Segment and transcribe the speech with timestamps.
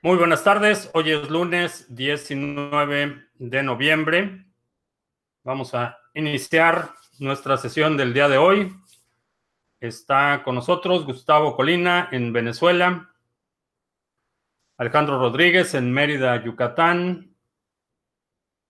[0.00, 0.92] Muy buenas tardes.
[0.94, 4.46] Hoy es lunes 19 de noviembre.
[5.42, 8.72] Vamos a iniciar nuestra sesión del día de hoy.
[9.80, 13.12] Está con nosotros Gustavo Colina en Venezuela,
[14.76, 17.34] Alejandro Rodríguez en Mérida, Yucatán,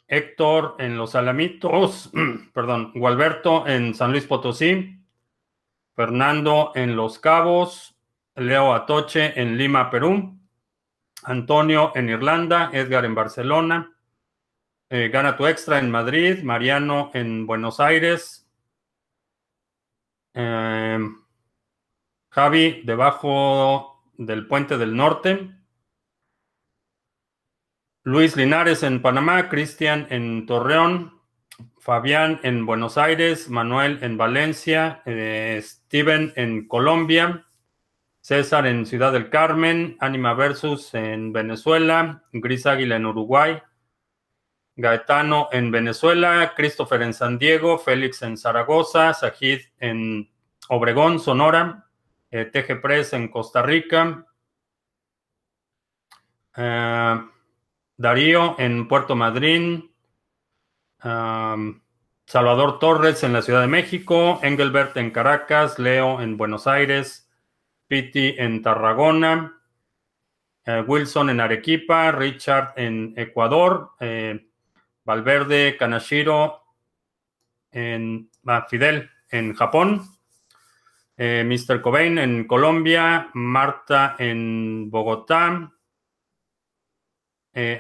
[0.07, 2.11] Héctor en Los Alamitos,
[2.55, 4.99] perdón, Gualberto en San Luis Potosí,
[5.95, 7.95] Fernando en Los Cabos,
[8.35, 10.38] Leo Atoche en Lima, Perú.
[11.25, 13.93] Antonio en Irlanda, Edgar en Barcelona,
[14.91, 18.49] eh, Gana tu Extra en Madrid, Mariano en Buenos Aires,
[20.35, 20.99] eh,
[22.31, 25.51] Javi debajo del puente del norte,
[28.05, 31.21] Luis Linares en Panamá, Cristian en Torreón,
[31.79, 37.48] Fabián en Buenos Aires, Manuel en Valencia, eh, Steven en Colombia,
[38.21, 43.63] César en Ciudad del Carmen, Anima Versus en Venezuela, Gris Águila en Uruguay,
[44.77, 50.31] Gaetano en Venezuela, Christopher en San Diego, Félix en Zaragoza, Sajid en
[50.69, 51.87] Obregón, Sonora,
[52.31, 54.27] eh, Teje Press en Costa Rica,
[56.57, 57.21] eh,
[57.97, 59.91] Darío en Puerto Madryn,
[61.01, 67.28] Salvador Torres en la Ciudad de México, Engelbert en Caracas, Leo en Buenos Aires,
[67.89, 69.59] Piti en Tarragona,
[70.67, 74.47] eh, Wilson en Arequipa, Richard en Ecuador, eh,
[75.03, 76.63] Valverde Kanashiro
[77.71, 80.03] en ah, Fidel en Japón,
[81.17, 81.81] eh, Mr.
[81.81, 85.73] Cobain en Colombia, Marta en Bogotá,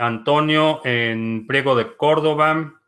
[0.01, 2.81] Antonio en Priego de Córdoba,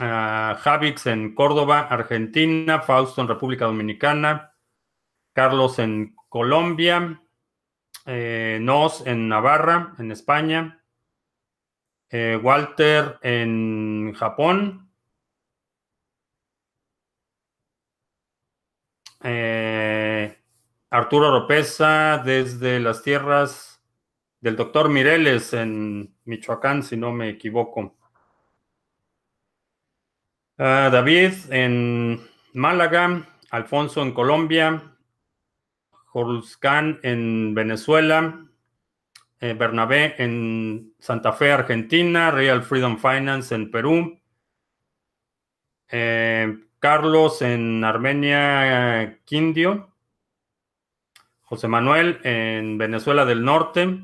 [0.00, 4.51] ah, Javix en Córdoba, Argentina, Fausto en República Dominicana,
[5.32, 7.22] Carlos en Colombia,
[8.06, 10.82] eh, Nos en Navarra, en España,
[12.10, 14.90] eh, Walter en Japón,
[19.22, 20.38] eh,
[20.90, 23.82] Arturo Ropeza desde las tierras
[24.40, 27.96] del doctor Mireles en Michoacán, si no me equivoco.
[30.58, 32.20] Ah, David en
[32.52, 34.91] Málaga, Alfonso en Colombia,
[36.12, 38.44] Joruscan en Venezuela,
[39.40, 44.20] eh, Bernabé en Santa Fe, Argentina, Real Freedom Finance en Perú,
[45.88, 49.90] eh, Carlos en Armenia, Quindio,
[51.40, 54.02] José Manuel en Venezuela del Norte,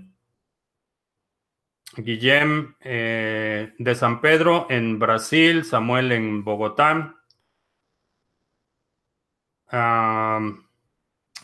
[1.94, 7.16] Guillem eh, de San Pedro en Brasil, Samuel en Bogotá.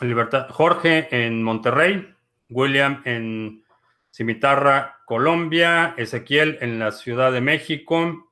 [0.01, 2.13] Libertad, Jorge en Monterrey,
[2.49, 3.63] William en
[4.11, 8.29] Cimitarra, Colombia, Ezequiel en la Ciudad de México,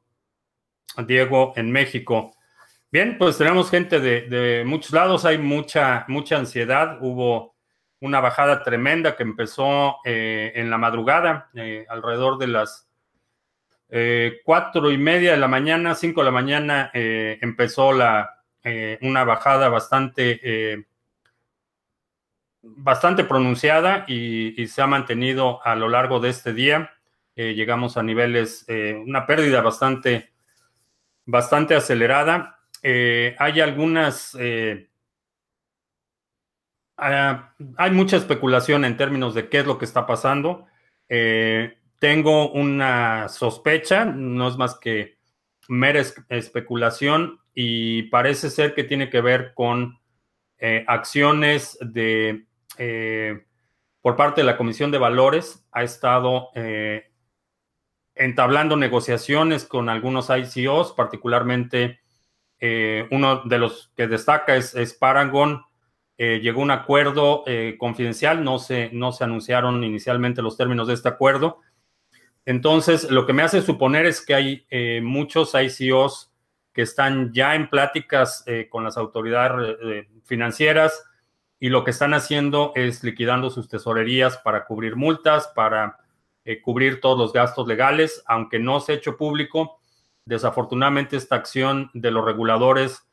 [1.06, 2.36] Diego en México.
[2.92, 7.56] Bien, pues tenemos gente de, muchos lados, hay mucha, mucha ansiedad, hubo
[8.02, 12.88] una bajada tremenda que empezó eh, en la madrugada, eh, alrededor de las
[13.90, 18.44] eh, cuatro y media de la mañana, cinco de la mañana, empezó la,
[19.02, 20.86] una bajada bastante
[22.64, 26.92] bastante pronunciada y, se ha mantenido a lo largo de este día.
[27.36, 30.32] Eh, llegamos a niveles, eh, una pérdida bastante,
[31.26, 32.60] bastante acelerada.
[32.82, 34.38] Eh, hay algunas,
[36.98, 40.68] ah, hay mucha especulación en términos de qué es lo que está pasando.
[42.00, 45.18] tengo una sospecha, no es más que
[45.70, 50.00] mera especulación y parece ser que tiene que ver con
[50.88, 52.46] acciones de
[52.78, 53.46] eh,
[54.02, 57.12] por parte de la Comisión de Valores, ha estado eh,
[58.16, 62.00] entablando negociaciones con algunos ICOs, particularmente
[62.60, 65.64] eh, uno de los que destaca es, Paragon.
[66.18, 67.44] llegó un acuerdo
[67.78, 71.60] confidencial, no se, no se anunciaron inicialmente los términos de este acuerdo.
[72.46, 76.32] Entonces, lo que me hace suponer es que hay muchos ICOs
[76.72, 79.78] que están ya en pláticas con las autoridades
[80.24, 81.04] financieras,
[81.64, 85.98] y lo que están haciendo es liquidando sus tesorerías para cubrir multas, para
[86.44, 89.80] eh, cubrir todos los gastos legales, aunque no se ha hecho público.
[90.26, 93.08] Desafortunadamente esta acción de los reguladores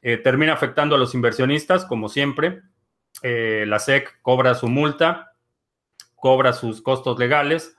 [0.00, 2.62] eh, termina afectando a los inversionistas, como siempre.
[3.20, 5.34] Eh, la SEC cobra su multa,
[6.14, 7.76] cobra sus costos legales,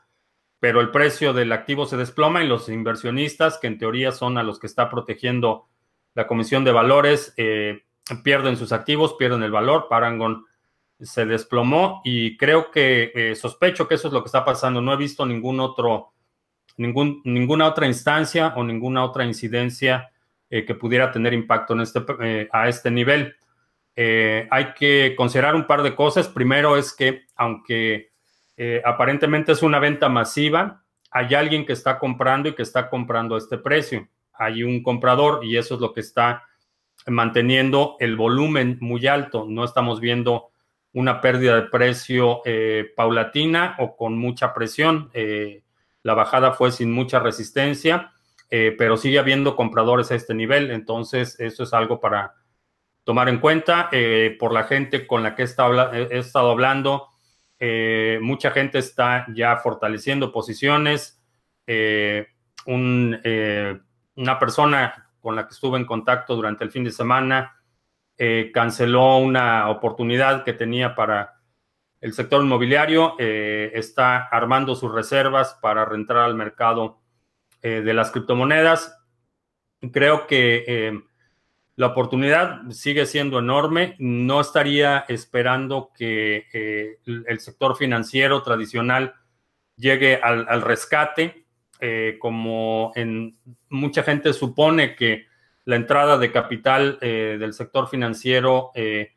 [0.60, 4.44] pero el precio del activo se desploma y los inversionistas, que en teoría son a
[4.44, 5.68] los que está protegiendo
[6.14, 7.34] la Comisión de Valores,
[8.24, 9.88] pierden sus activos, pierden el valor.
[9.90, 10.46] Paragon
[11.00, 14.82] se desplomó y creo que eh, sospecho que eso es lo que está pasando.
[14.82, 16.14] No he visto ningún otro,
[16.78, 20.12] ningún, ninguna otra instancia o ninguna otra incidencia
[20.50, 23.36] eh, que pudiera tener impacto en este, eh, a este nivel.
[23.96, 26.28] hay que considerar un par de cosas.
[26.28, 28.12] Primero es que aunque
[28.86, 33.38] aparentemente es una venta masiva, hay alguien que está comprando y que está comprando a
[33.40, 34.08] este precio.
[34.34, 36.44] Hay un comprador y eso es lo que está
[37.08, 39.46] manteniendo el volumen muy alto.
[39.48, 40.52] No estamos viendo
[40.94, 45.10] una pérdida de precio eh, paulatina o con mucha presión.
[45.14, 45.64] Eh,
[46.04, 48.14] la bajada fue sin mucha resistencia,
[48.50, 50.72] eh, pero sigue habiendo compradores a este nivel.
[50.72, 52.36] Entonces, eso es algo para
[53.04, 53.90] tomar en cuenta.
[54.40, 57.08] por la gente con la que he estado, hablando,
[58.22, 61.20] mucha gente está ya fortaleciendo posiciones.
[62.66, 67.62] una persona con la que estuve en contacto durante el fin de semana
[68.24, 71.42] eh, canceló una oportunidad que tenía para
[72.02, 77.02] el sector inmobiliario, eh, está armando sus reservas para reentrar al mercado
[77.64, 78.96] eh, de las criptomonedas.
[79.92, 81.02] Creo que
[81.76, 83.96] la oportunidad sigue siendo enorme.
[83.98, 89.16] No estaría esperando que el sector financiero tradicional
[89.78, 91.41] llegue al, al rescate,
[92.20, 93.38] como en
[93.70, 95.26] mucha gente supone que
[95.66, 99.14] la entrada de capital eh, del sector financiero eh,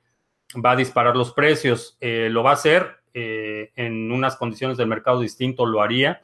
[0.64, 1.96] va a disparar los precios.
[2.00, 6.20] Eh, lo va a hacer en unas condiciones del mercado distinto, lo haría.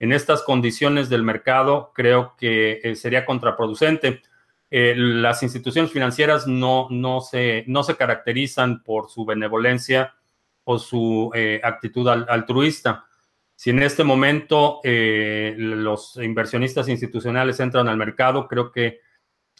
[0.00, 4.20] En estas condiciones del mercado creo que sería contraproducente.
[4.68, 6.88] las instituciones financieras no,
[7.20, 10.16] se, no se caracterizan por su benevolencia
[10.64, 11.30] o su
[11.62, 13.06] actitud altruista.
[13.56, 19.00] Si en este momento los inversionistas institucionales entran al mercado, creo que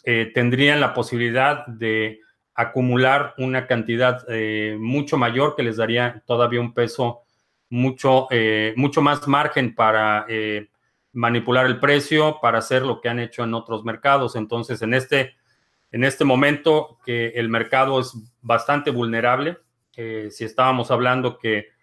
[0.03, 2.19] eh, tendrían la posibilidad de
[2.53, 7.23] acumular una cantidad eh, mucho mayor que les daría todavía un peso
[7.69, 10.27] mucho, eh, mucho más margen para
[11.13, 14.35] manipular el precio, para hacer lo que han hecho en otros mercados.
[14.35, 15.35] Entonces, en este,
[15.91, 19.57] en este momento que el mercado es bastante vulnerable,
[19.93, 21.74] si estábamos hablando que,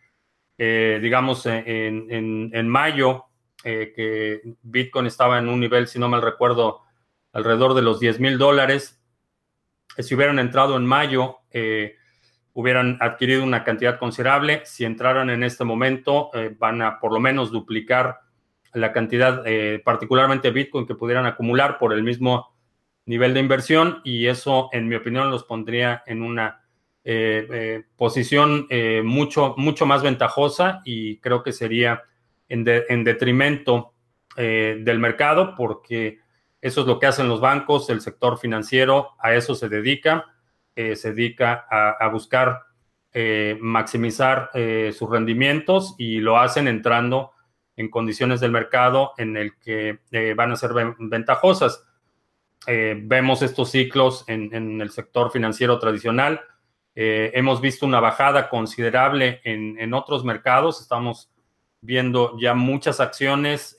[0.59, 3.27] digamos, en, en mayo,
[3.63, 6.83] que Bitcoin estaba en un nivel, si no mal recuerdo,
[7.33, 9.03] alrededor de los 10 mil dólares.
[9.99, 11.97] Si hubieran entrado en mayo, eh,
[12.55, 14.63] hubieran adquirido una cantidad considerable.
[14.65, 18.21] Si entraran en este momento, eh, van a por lo menos duplicar
[18.75, 22.55] la cantidad, eh, particularmente Bitcoin, que pudieran acumular por el mismo
[23.05, 26.62] nivel de inversión y eso, en mi opinión, los pondría en una
[27.97, 28.69] posición
[29.03, 32.03] mucho, mucho más ventajosa y creo que sería
[32.49, 33.95] en, en detrimento
[34.37, 36.21] del mercado porque
[36.63, 40.27] eso es lo que hacen los bancos, el sector financiero, a eso se dedica,
[40.77, 42.63] eh, se dedica a, buscar
[43.13, 47.33] eh, maximizar eh, sus rendimientos y lo hacen entrando
[47.75, 49.99] en condiciones del mercado en el que
[50.37, 51.85] van a ser ventajosas.
[52.67, 56.43] vemos estos ciclos en, el sector financiero tradicional.
[56.95, 60.81] Hemos visto una bajada considerable en, otros mercados.
[60.81, 61.31] Estamos
[61.81, 63.75] viendo ya muchas acciones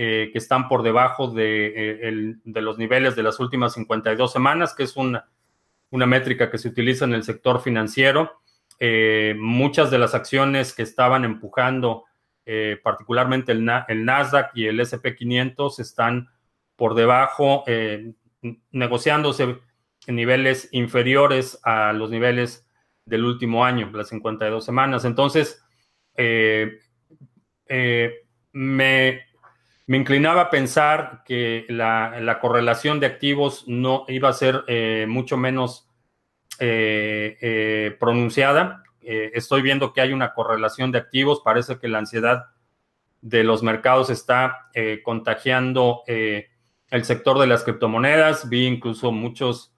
[0.00, 4.84] eh, que están por debajo de, eh, los niveles de las últimas 52 semanas, que
[4.84, 5.26] es una,
[5.90, 8.40] métrica que se utiliza en el sector financiero.
[8.78, 12.04] Eh, muchas de las acciones que estaban empujando,
[12.82, 16.28] particularmente el, el, Nasdaq y el SP500, están
[16.76, 17.64] por debajo,
[18.70, 19.58] negociándose
[20.08, 22.66] en niveles inferiores a los niveles
[23.04, 25.04] del último año, las 52 semanas.
[25.04, 25.62] Entonces,
[28.52, 29.28] me
[29.88, 35.38] me inclinaba a pensar que la, correlación de activos no iba a ser eh, mucho
[35.38, 35.88] menos
[36.58, 38.82] eh, eh, pronunciada.
[39.00, 41.40] estoy viendo que hay una correlación de activos.
[41.42, 42.48] Parece que la ansiedad
[43.22, 44.68] de los mercados está
[45.02, 48.50] contagiando el sector de las criptomonedas.
[48.50, 49.74] Vi incluso muchos,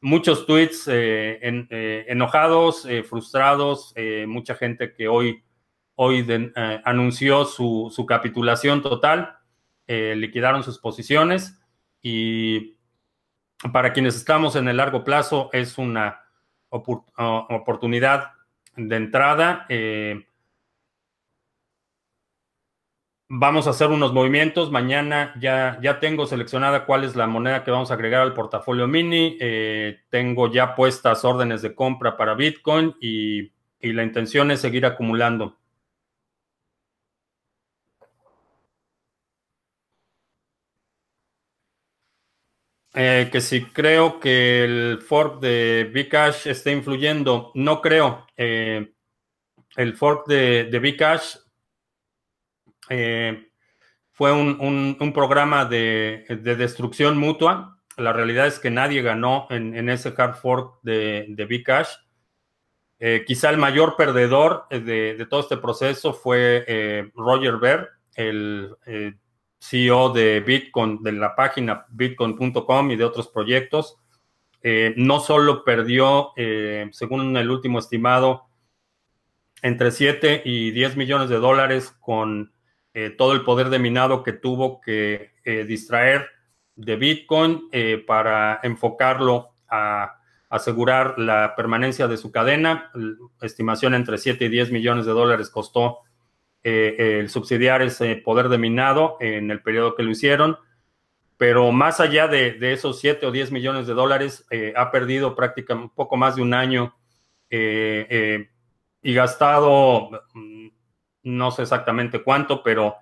[0.00, 3.94] muchos tweets enojados, frustrados,
[4.26, 5.42] mucha gente que hoy
[5.96, 9.36] hoy eh, anunció su, capitulación total,
[9.86, 11.58] eh, liquidaron sus posiciones
[12.00, 12.78] y
[13.72, 16.20] para quienes estamos en el largo plazo es una
[16.68, 18.32] oportunidad
[18.76, 19.66] de entrada.
[23.28, 24.70] Eh, vamos a hacer unos movimientos.
[24.70, 28.86] Mañana ya, ya tengo seleccionada cuál es la moneda que vamos a agregar al portafolio
[28.86, 29.38] mini.
[30.10, 35.56] tengo ya puestas órdenes de compra para Bitcoin y la intención es seguir acumulando.
[42.98, 48.26] Eh, que si creo que el fork de Bcash esté influyendo, no creo.
[48.38, 48.90] Eh,
[49.76, 51.36] el fork de, de Bcash
[52.88, 53.48] eh,
[54.12, 57.78] fue un, programa de, destrucción mutua.
[57.96, 61.88] La realidad es que nadie ganó en, ese hard fork de, de Bcash.
[63.26, 68.76] quizá el mayor perdedor de, todo este proceso fue Roger Ver, el
[69.58, 73.96] CEO de Bitcoin, de la página bitcoin.com y de otros proyectos,
[74.62, 78.48] eh, no solo perdió, eh, según el último estimado,
[79.62, 82.52] entre 7 y 10 millones de dólares con
[82.96, 85.30] eh, todo el poder de minado que tuvo que
[85.68, 86.26] distraer
[86.74, 87.70] de Bitcoin
[88.04, 90.16] para enfocarlo a
[90.48, 92.90] asegurar la permanencia de su cadena.
[93.40, 96.00] estimación entre 7 y 10 millones de dólares costó
[96.62, 100.58] eh, el subsidiar ese poder de minado en el periodo que lo hicieron,
[101.36, 105.90] pero más allá de, esos 7 o 10 millones de dólares, eh, ha perdido prácticamente
[105.90, 106.96] un poco más de un año
[107.50, 108.48] eh,
[109.00, 110.55] y gastado, mm,
[111.26, 112.96] no sé exactamente cuánto, pero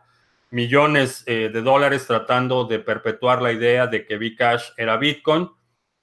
[0.50, 5.50] millones de dólares tratando de perpetuar la idea de que Bcash era Bitcoin.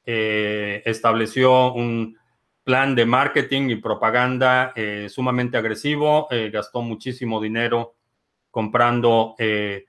[0.04, 2.18] estableció un
[2.63, 7.96] plan de marketing y propaganda eh, sumamente agresivo, eh, gastó muchísimo dinero
[8.50, 9.86] comprando eh,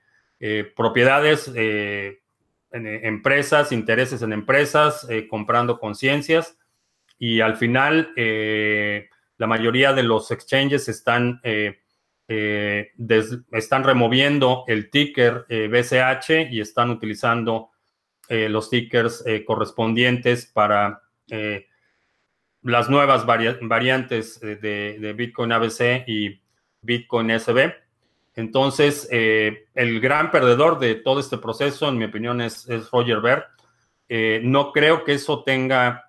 [0.75, 1.49] propiedades,
[2.71, 6.57] empresas, intereses en empresas, comprando conciencias
[7.17, 11.39] y al final la mayoría de los exchanges están,
[13.51, 17.69] están removiendo el ticker BCH y están utilizando
[18.29, 21.01] los tickers correspondientes para
[22.63, 24.55] las nuevas variantes eh,
[24.99, 26.41] de, Bitcoin ABC y
[26.81, 27.73] Bitcoin SB.
[28.35, 33.45] Entonces, eh, el gran perdedor de todo este proceso, en mi opinión, es, Roger Ver.
[34.09, 36.05] Eh, no creo que eso tenga,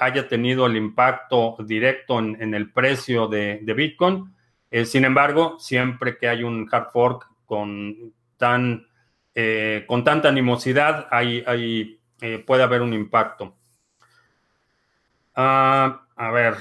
[0.00, 4.34] haya tenido el impacto directo en, el precio de, Bitcoin.
[4.84, 8.86] Sin embargo, siempre que hay un hard fork con, tan,
[9.86, 12.00] con tanta animosidad, hay,
[12.46, 13.56] puede haber un impacto.
[15.34, 16.56] Ah, a ver.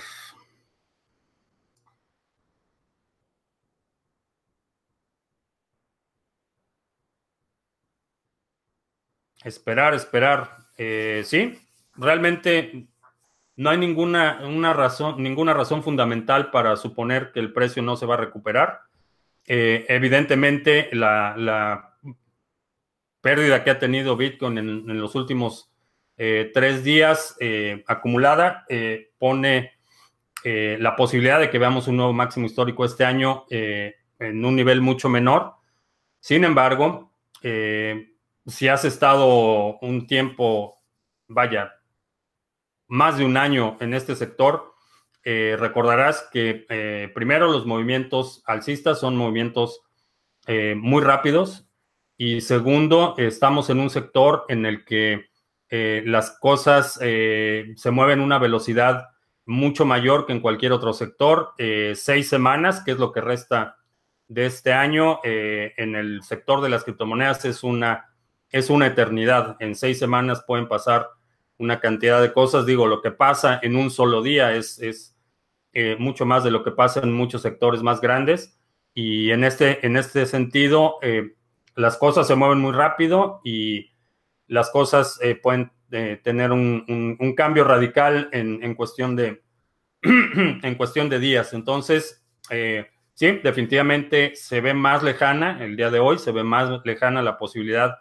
[9.44, 10.58] Esperar, esperar.
[10.78, 11.60] Eh, sí,
[11.96, 12.88] realmente
[13.56, 18.06] no hay ninguna una razón, ninguna razón fundamental para suponer que el precio no se
[18.06, 18.82] va a recuperar.
[19.46, 21.88] Eh, evidentemente, la,
[23.22, 25.72] pérdida que ha tenido Bitcoin en los últimos
[26.18, 28.66] eh, tres días eh, acumulada,
[29.20, 29.74] pone
[30.44, 35.08] la posibilidad de que veamos un nuevo máximo histórico este año en un nivel mucho
[35.08, 35.54] menor.
[36.20, 40.82] Sin embargo, si has estado un tiempo,
[41.28, 41.76] vaya,
[42.92, 44.76] más de un año en este sector,
[45.24, 49.82] recordarás que primero los movimientos alcistas son movimientos
[50.76, 51.68] muy rápidos
[52.24, 55.32] y segundo, estamos en un sector en el que
[55.72, 59.08] eh, las cosas eh, se mueven a una velocidad
[59.46, 61.54] mucho mayor que en cualquier otro sector.
[61.58, 63.78] Eh, seis semanas, que es lo que resta
[64.28, 68.14] de este año, en el sector de las criptomonedas es una,
[68.52, 69.58] es una eternidad.
[69.60, 71.10] En seis semanas pueden pasar
[71.62, 72.66] una cantidad de cosas.
[72.66, 75.16] Digo, lo que pasa en un solo día es, es
[76.00, 78.60] mucho más de lo que pasa en muchos sectores más grandes.
[78.94, 81.00] Y en este, en este sentido,
[81.76, 83.92] las cosas se mueven muy rápido y
[84.48, 89.42] las cosas eh, pueden eh, tener un, cambio radical en, cuestión de,
[90.02, 91.54] en cuestión de días.
[91.54, 96.82] Entonces, eh, sí, definitivamente se ve más lejana el día de hoy, se ve más
[96.84, 98.00] lejana la posibilidad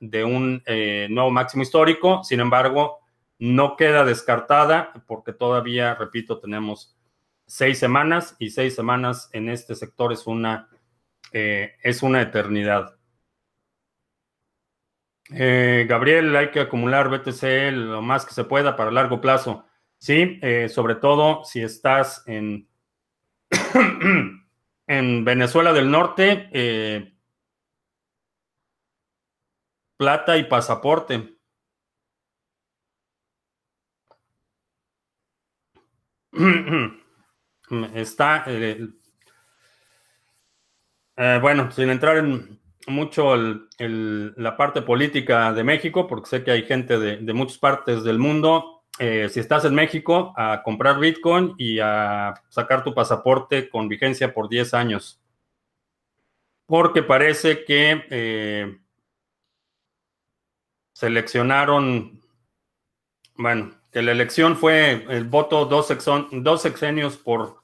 [0.00, 2.24] un nuevo máximo histórico.
[2.24, 3.00] Sin embargo,
[3.38, 6.96] no queda descartada porque todavía, repito, tenemos
[7.46, 10.68] seis semanas y seis semanas en este sector es una,
[11.32, 13.00] es una eternidad.
[15.32, 19.64] Eh, Gabriel, hay que acumular BTC lo más que se pueda para largo plazo.
[19.98, 22.68] Sí, eh, sobre todo si estás en,
[24.86, 27.14] en Venezuela del Norte, eh,
[30.00, 31.36] plata y pasaporte.
[37.94, 38.46] Está,
[41.42, 46.98] bueno, sin entrar en mucho la parte política de México, porque sé que hay gente
[46.98, 48.84] de, muchas partes del mundo.
[48.98, 54.32] Eh, si estás en México, a comprar Bitcoin y a sacar tu pasaporte con vigencia
[54.32, 55.20] por 10 años.
[56.64, 58.79] Porque parece que, eh,
[61.00, 62.20] seleccionaron,
[63.36, 65.86] bueno, que la elección fue el voto dos,
[66.62, 67.62] sexenios por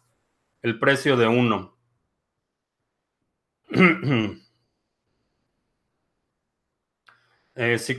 [0.62, 1.76] el precio de uno.
[7.58, 7.96] Eh, si,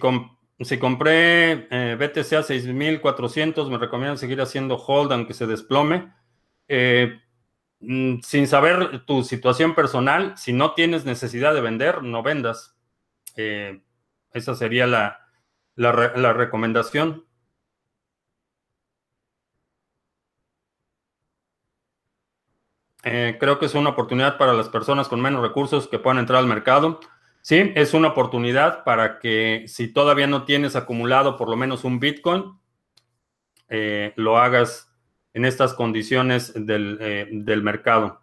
[0.59, 6.13] si, compré eh, BTC a 6400, me recomiendan seguir haciendo hold aunque se desplome.
[6.67, 7.19] Eh,
[7.79, 12.77] mm, sin saber tu situación personal, si no tienes necesidad de vender, no vendas.
[13.35, 15.26] esa sería la,
[15.77, 17.27] la recomendación.
[23.09, 26.39] Eh, creo que es una oportunidad para las personas con menos recursos que puedan entrar
[26.39, 26.99] al mercado.
[27.41, 32.01] Sí, es una oportunidad para que si todavía no tienes acumulado por lo menos un
[32.01, 32.59] Bitcoin,
[33.69, 34.91] eh, lo hagas
[35.33, 38.19] en estas condiciones del, eh, del mercado.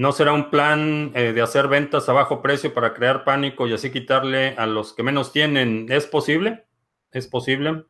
[0.00, 3.92] ¿No será un plan de hacer ventas a bajo precio para crear pánico y así
[3.92, 5.88] quitarle a los que menos tienen?
[5.90, 6.64] ¿Es posible?
[7.12, 7.84] ¿Es posible?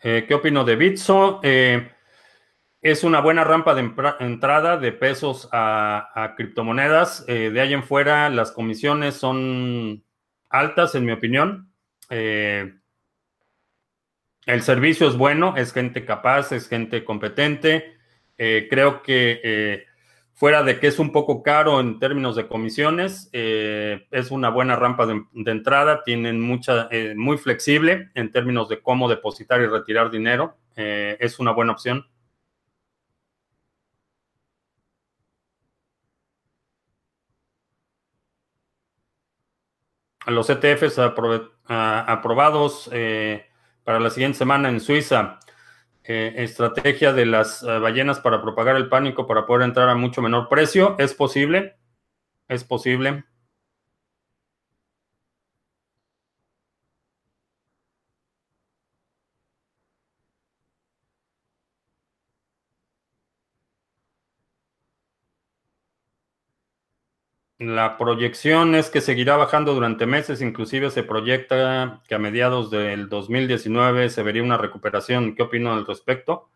[0.00, 1.40] Eh, ¿Qué opino de Bitso?
[1.42, 1.90] Eh,
[2.80, 7.24] es una buena rampa de entrada de pesos a, criptomonedas.
[7.26, 10.04] Eh, de ahí en fuera, las comisiones son
[10.48, 11.74] altas, en mi opinión.
[14.46, 17.96] El servicio es bueno, es gente capaz, es gente competente.
[18.36, 19.86] creo que
[20.40, 24.74] Fuera de que es un poco caro en términos de comisiones, eh, es una buena
[24.74, 30.10] rampa de, entrada, tienen mucha, eh, muy flexible en términos de cómo depositar y retirar
[30.10, 32.06] dinero, eh, es una buena opción.
[40.26, 40.98] Los ETFs
[41.66, 42.90] aprobados
[43.84, 45.40] para la siguiente semana en Suiza.
[46.02, 50.22] Eh, estrategia de las eh, ballenas para propagar el pánico para poder entrar a mucho
[50.22, 50.96] menor precio.
[50.98, 51.76] ¿Es posible?
[52.48, 53.24] Es posible.
[67.80, 73.08] La proyección es que seguirá bajando durante meses, inclusive se proyecta que a mediados del
[73.08, 75.34] 2019 se vería una recuperación.
[75.34, 76.50] ¿Qué opino al respecto?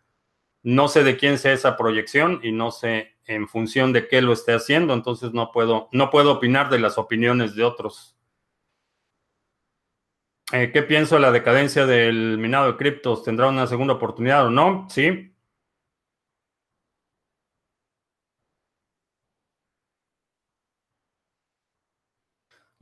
[0.63, 4.35] No sé de quién sea esa proyección y no sé en función de qué lo
[4.35, 8.19] esté haciendo, entonces no puedo, no puedo opinar de las opiniones de otros.
[10.53, 13.25] Eh, ¿Qué pienso de la decadencia del minado de criptos?
[13.25, 14.87] ¿Tendrá una segunda oportunidad o no?
[14.91, 15.34] Sí,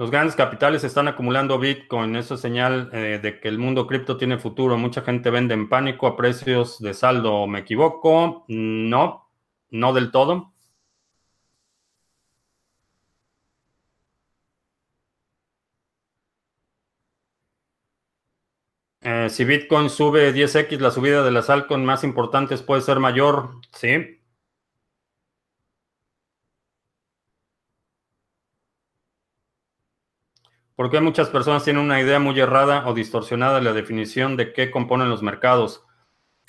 [0.03, 2.17] Los grandes capitales están acumulando Bitcoin.
[2.17, 4.77] Eso es señal eh, de que el mundo cripto tiene futuro.
[4.77, 7.47] Mucha gente vende en pánico a precios de saldo.
[7.47, 8.45] ¿Me equivoco?
[8.49, 9.31] No,
[9.71, 10.55] no del todo.
[19.01, 23.61] Eh, si Bitcoin sube 10x, la subida de las altcoins más importantes puede ser mayor.
[23.73, 24.22] Sí.
[30.75, 34.71] Porque muchas personas tienen una idea muy errada o distorsionada de la definición de qué
[34.71, 35.85] componen los mercados.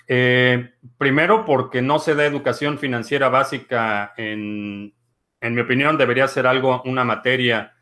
[0.07, 4.13] Eh, primero, porque no se da educación financiera básica.
[4.17, 4.93] En,
[5.41, 7.73] mi opinión, debería ser algo, una materia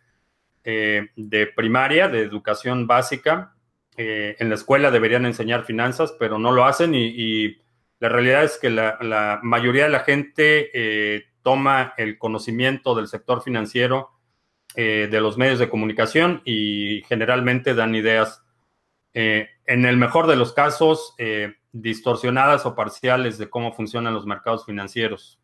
[0.64, 3.56] eh, de primaria, de educación básica.
[3.98, 7.58] Eh, en la escuela deberían enseñar finanzas, pero no lo hacen y,
[8.00, 14.10] la realidad es que la mayoría de la gente toma el conocimiento del sector financiero
[14.76, 18.42] eh, de los medios de comunicación y generalmente dan ideas,
[19.14, 24.26] eh, en el mejor de los casos, eh, distorsionadas o parciales de cómo funcionan los
[24.26, 25.38] mercados financieros.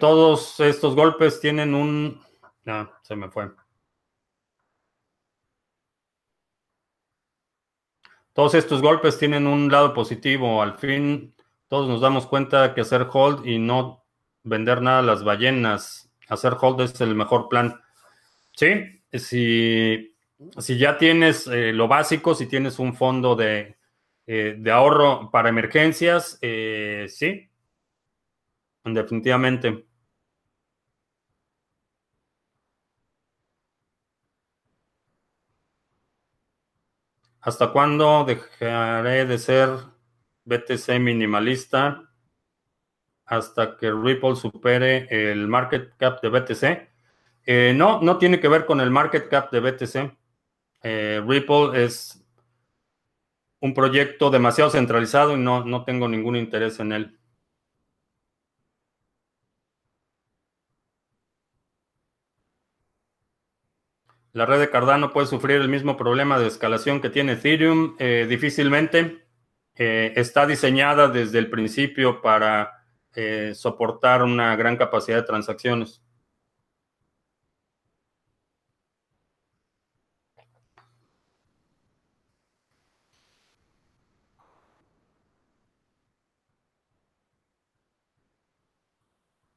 [0.00, 2.20] todos estos golpes tienen un...
[2.66, 3.50] Ah, se me fue.
[8.34, 10.62] Todos estos golpes tienen un lado positivo.
[10.62, 11.34] Al fin,
[11.68, 14.01] todos nos damos cuenta que hacer hold y no
[14.44, 17.80] vender nada a las ballenas hacer hold es el mejor plan.
[18.52, 20.16] Sí, si,
[20.58, 23.76] si ya tienes eh, lo básico, si tienes un fondo de,
[24.26, 27.48] eh, ahorro para emergencias, eh, sí,
[28.84, 29.86] definitivamente.
[37.40, 39.68] ¿Hasta cuándo dejaré de ser
[40.44, 42.11] BTC minimalista?
[43.32, 46.88] Hasta que Ripple supere el market cap de BTC.
[47.46, 50.14] Eh, no, no tiene que ver con el market cap de BTC.
[50.82, 52.22] Eh, Ripple es
[53.60, 57.18] un proyecto demasiado centralizado y no, no tengo ningún interés en él.
[64.34, 67.96] La red de Cardano puede sufrir el mismo problema de escalación que tiene Ethereum.
[67.98, 69.24] Eh, difícilmente.
[69.74, 72.81] Está diseñada desde el principio para
[73.14, 76.02] eh, soportar una gran capacidad de transacciones.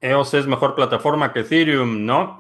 [0.02, 2.40] EOS es mejor plataforma que Ethereum, ¿no?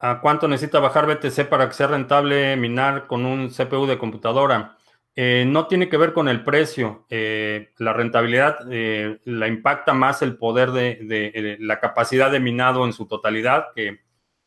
[0.00, 4.76] ¿A cuánto necesita bajar BTC para que sea rentable minar con un CPU de computadora?
[5.16, 7.04] Eh, no tiene que ver con el precio.
[7.10, 12.92] Eh, la rentabilidad eh, la impacta más el poder de, la capacidad de minado en
[12.92, 13.98] su totalidad, que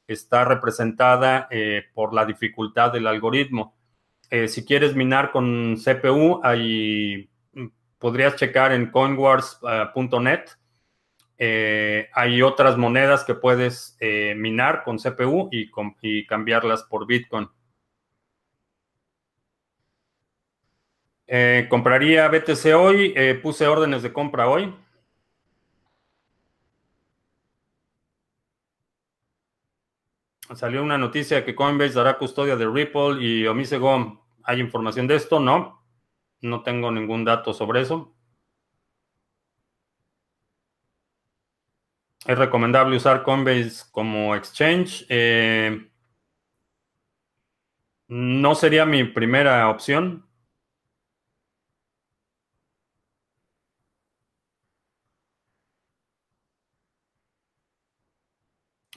[0.08, 1.50] está representada
[1.94, 3.76] por la dificultad del algoritmo.
[4.48, 7.66] si quieres minar con CPU, mm,
[8.00, 10.42] podrías checar en coinwars.net.
[12.14, 13.98] hay otras monedas que puedes
[14.36, 17.50] minar con CPU y cambiarlas por Bitcoin.
[21.34, 24.76] Eh, compraría BTC hoy, eh, puse órdenes de compra hoy.
[30.54, 34.22] Salió una noticia que Coinbase dará custodia de Ripple y Omisego.
[34.44, 35.40] ¿Hay información de esto?
[35.40, 35.82] No.
[36.42, 38.14] No tengo ningún dato sobre eso.
[42.26, 45.06] ¿Es recomendable usar Coinbase como exchange?
[45.10, 45.90] Eh,
[48.10, 50.28] no sería mi primera opción.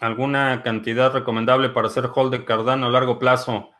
[0.00, 3.70] ¿Alguna cantidad recomendable para hacer hold de Cardano a largo plazo?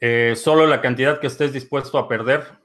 [0.00, 2.57] Eh, solo la cantidad que estés dispuesto a perder.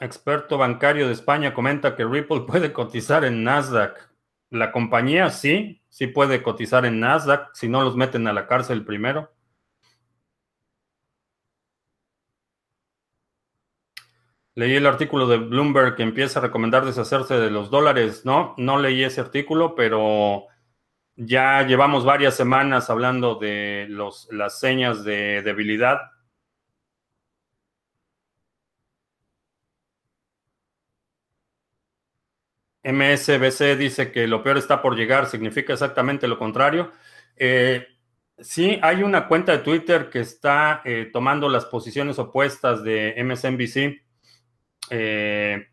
[0.00, 4.10] Experto bancario de España comenta que Ripple puede cotizar en Nasdaq.
[4.50, 8.84] La compañía sí, sí puede cotizar en Nasdaq si no los meten a la cárcel
[8.84, 9.32] primero.
[14.54, 18.24] Leí el artículo de Bloomberg que empieza a recomendar deshacerse de los dólares.
[18.24, 20.46] No, no leí ese artículo, pero
[21.16, 25.98] ya llevamos varias semanas hablando de los, las señas de debilidad
[32.88, 36.92] MSBC dice que lo peor está por llegar, significa exactamente lo contrario.
[37.36, 37.86] Eh,
[38.38, 44.02] sí, hay una cuenta de Twitter que está eh, tomando las posiciones opuestas de MSNBC.
[44.90, 45.66] Eh,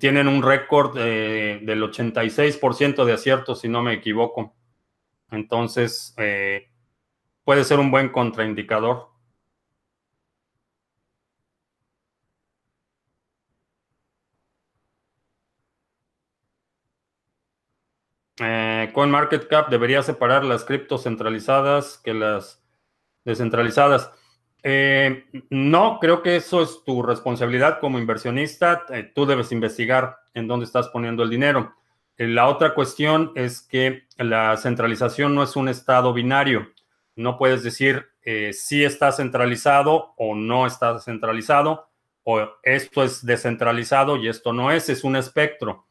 [0.00, 4.56] tienen un récord del 86% de acierto, si no me equivoco.
[5.30, 6.14] Entonces,
[7.44, 9.10] puede ser un buen contraindicador.
[18.86, 22.62] Eh, CoinMarketCap debería separar las criptos centralizadas que las
[23.24, 24.10] descentralizadas.
[24.62, 28.84] Eh, no, creo que eso es tu responsabilidad como inversionista.
[28.90, 31.74] Eh, tú debes investigar en dónde estás poniendo el dinero.
[32.18, 36.72] la otra cuestión es que la centralización no es un estado binario.
[37.14, 38.06] No puedes decir
[38.52, 41.88] si está centralizado o no está centralizado,
[42.24, 45.86] o esto es descentralizado y esto no es, es un espectro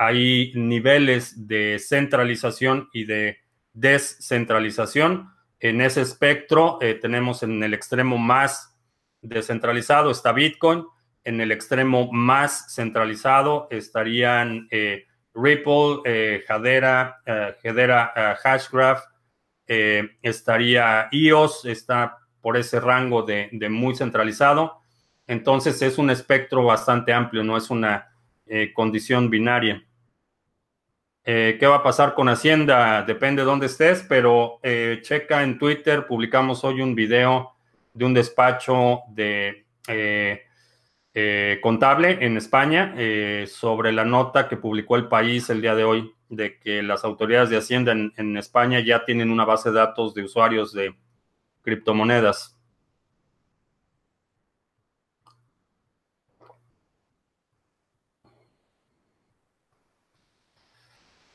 [0.00, 3.36] hay niveles de centralización y de
[3.74, 5.28] descentralización.
[5.58, 8.74] En ese espectro eh, tenemos en el extremo más
[9.20, 10.86] descentralizado está Bitcoin,
[11.22, 17.20] en el extremo más centralizado estarían eh, Ripple, eh, Hedera
[18.42, 19.02] Hashgraph,
[19.66, 24.80] estaría EOS, está por ese rango de muy centralizado.
[25.26, 28.08] Entonces es un espectro bastante amplio, no es una
[28.74, 29.84] condición binaria.
[31.24, 33.02] Eh, ¿Qué va a pasar con Hacienda?
[33.02, 37.52] Depende de dónde estés, pero eh, checa en Twitter, publicamos hoy un video
[37.92, 42.94] de un despacho de eh, contable en España
[43.46, 47.50] sobre la nota que publicó el país el día de hoy de que las autoridades
[47.50, 50.94] de Hacienda en España ya tienen una base de datos de usuarios de
[51.62, 52.59] criptomonedas.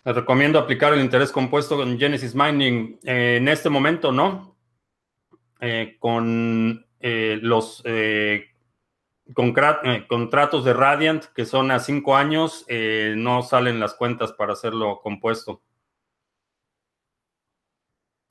[0.05, 2.99] Recomiendo aplicar el interés compuesto en Genesis Mining.
[3.03, 4.55] Eh, en este momento, no.
[5.59, 7.81] Eh, con eh, los
[9.33, 12.67] contratos de Radiant, que son a cinco años,
[13.15, 15.63] no salen las cuentas para hacerlo compuesto.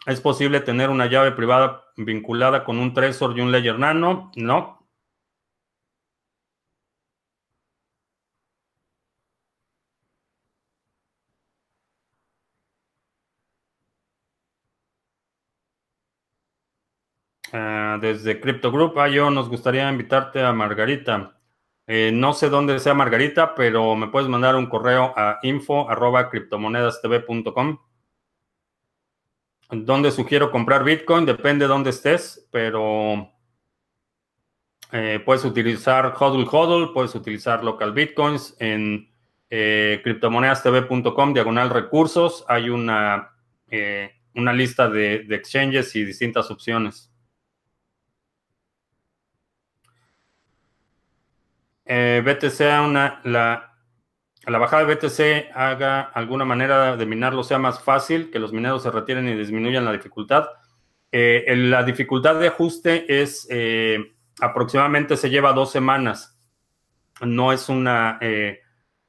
[0.07, 4.31] ¿Es posible tener una llave privada vinculada con un Trezor y un Ledger Nano?
[4.37, 4.84] No.
[18.01, 21.39] Desde Crypto Group, ah, yo nos gustaría invitarte a Margarita.
[21.87, 26.31] Eh, no sé dónde sea Margarita, pero me puedes mandar un correo a info arroba
[26.31, 27.79] criptomonedastv.com.
[29.71, 33.31] Donde sugiero comprar Bitcoin, depende de dónde estés, pero
[34.93, 39.11] eh, puedes utilizar HODL HODL, puedes utilizar local Bitcoins en
[39.51, 42.45] eh, criptomonedastv.com, diagonal recursos.
[42.49, 43.31] Hay una,
[43.69, 47.14] eh, una lista de exchanges y distintas opciones.
[51.85, 53.75] Eh, BTC una, la,
[54.47, 58.83] la bajada de BTC haga alguna manera de minarlo sea más fácil, que los mineros
[58.83, 60.49] se retiren y disminuyan la dificultad.
[61.11, 66.37] Eh, la dificultad de ajuste es eh, aproximadamente se lleva dos semanas.
[67.23, 68.61] No es una, eh,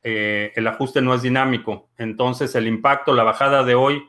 [0.03, 1.89] el ajuste no es dinámico.
[1.97, 4.07] Entonces el impacto, la bajada de hoy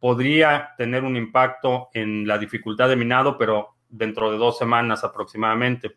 [0.00, 5.96] podría tener un impacto en la dificultad de minado, pero dentro de dos semanas aproximadamente.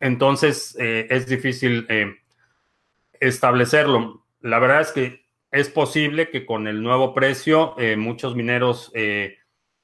[0.00, 2.16] Entonces, eh, es difícil eh,
[3.20, 4.24] establecerlo.
[4.40, 8.92] La verdad es que es posible que con el nuevo precio eh, muchos mineros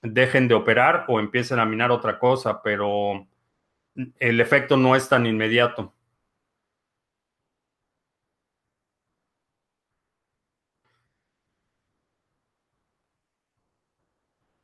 [0.02, 3.26] dejen de operar o empiecen a minar otra cosa, pero
[4.18, 5.92] el efecto no es tan inmediato.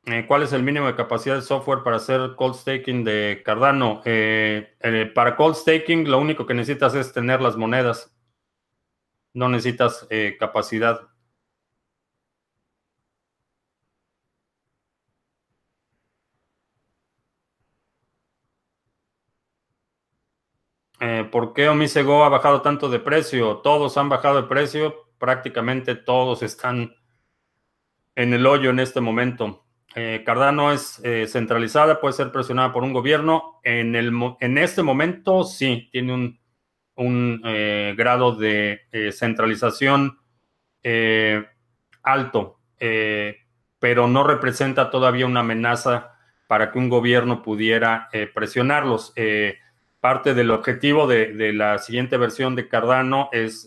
[0.05, 4.01] Eh, ¿Cuál es el mínimo de capacidad de software para hacer cold staking de Cardano?
[4.03, 8.13] Eh, eh, para cold staking lo único que necesitas es tener las monedas.
[9.33, 10.07] No necesitas
[10.39, 11.07] capacidad.
[21.31, 23.57] ¿Por qué Omisego ha bajado tanto de precio?
[23.57, 24.95] Todos han bajado de precio.
[25.17, 26.95] Prácticamente todos están
[28.15, 29.62] en el hoyo en este momento.
[29.95, 33.59] Eh, Cardano es eh, centralizada, puede ser presionada por un gobierno.
[33.63, 36.39] En, el, en este momento sí, tiene
[36.95, 40.19] un, eh, grado de centralización
[42.01, 42.59] alto,
[43.79, 49.13] pero no representa todavía una amenaza para que un gobierno pudiera presionarlos.
[50.01, 53.65] parte del objetivo de, de, la siguiente versión de Cardano es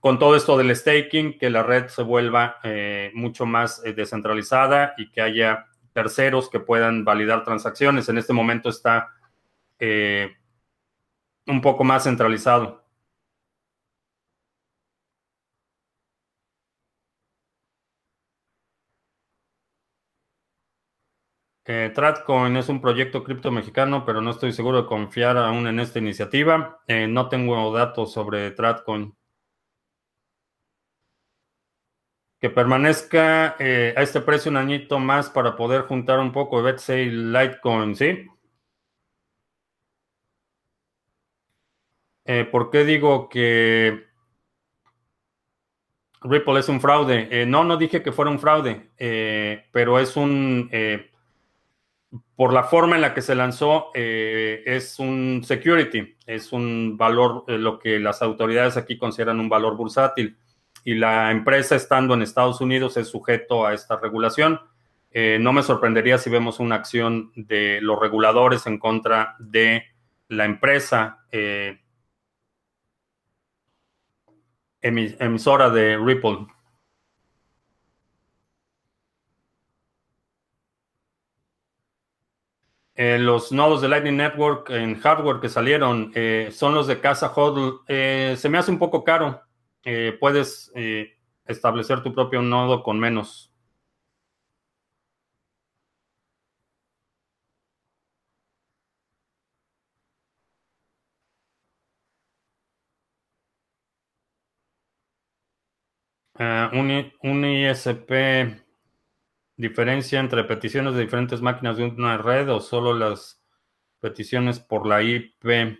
[0.00, 4.94] con todo esto del staking, que la red se vuelva eh, mucho más eh, descentralizada
[4.98, 8.08] y que haya terceros que puedan validar transacciones.
[8.08, 9.08] En este momento está
[9.78, 10.36] eh,
[11.46, 12.84] un poco más centralizado.
[21.94, 25.98] Tradcoin es un proyecto cripto mexicano, pero no estoy seguro de confiar aún en esta
[25.98, 26.80] iniciativa.
[27.08, 29.17] no tengo datos sobre Tradcoin.
[32.40, 36.72] Que permanezca eh, a este precio un añito más para poder juntar un poco de
[36.72, 38.26] BTC y Litecoin, ¿sí?
[42.24, 44.06] Eh, ¿Por qué digo que
[46.20, 47.28] Ripple es un fraude?
[47.30, 48.90] Eh, no, no dije que fuera un fraude,
[49.72, 50.70] pero es un,
[52.36, 57.78] por la forma en la que se lanzó, es un security, es un valor, lo
[57.78, 60.36] que las autoridades aquí consideran un valor bursátil
[60.88, 64.58] y la empresa estando en Estados Unidos es sujeto a esta regulación.
[65.10, 69.84] Eh, no me sorprendería si vemos una acción de los reguladores en contra de
[70.28, 71.78] la empresa eh,
[74.80, 76.46] emisora de Ripple.
[82.94, 86.14] Eh, los nodos de Lightning Network en hardware que salieron
[86.50, 87.84] son los de casa HODL.
[88.38, 89.47] se me hace un poco caro.
[89.84, 93.52] Eh, puedes eh, establecer tu propio nodo con menos.
[106.38, 108.62] Eh, un, un, ISP
[109.56, 113.42] diferencia entre peticiones de diferentes máquinas de una red o solo las
[114.00, 115.78] peticiones por la IP.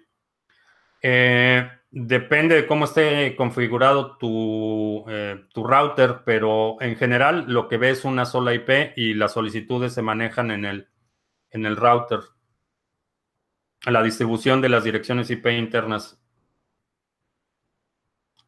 [1.90, 7.90] Depende de cómo esté configurado tu, eh, tu, router, pero en general lo que ve
[7.90, 10.88] es una sola IP y las solicitudes se manejan en el,
[11.50, 12.20] en el router.
[13.86, 16.20] La distribución de las direcciones IP internas.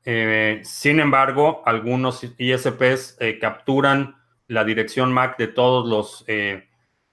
[0.05, 4.16] Eh, sin embargo, algunos ISPs eh, capturan
[4.48, 6.24] la dirección MAC de todos los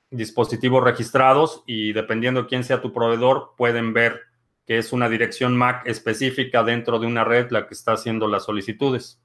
[0.09, 4.26] dispositivos registrados y dependiendo de quién sea tu proveedor, pueden ver
[4.67, 8.43] que es una dirección MAC específica dentro de una red la que está haciendo las
[8.43, 9.23] solicitudes.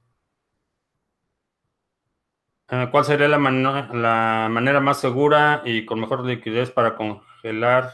[2.69, 7.91] Ah, ¿Cuál sería la, la manera más segura y con mejor liquidez para congelar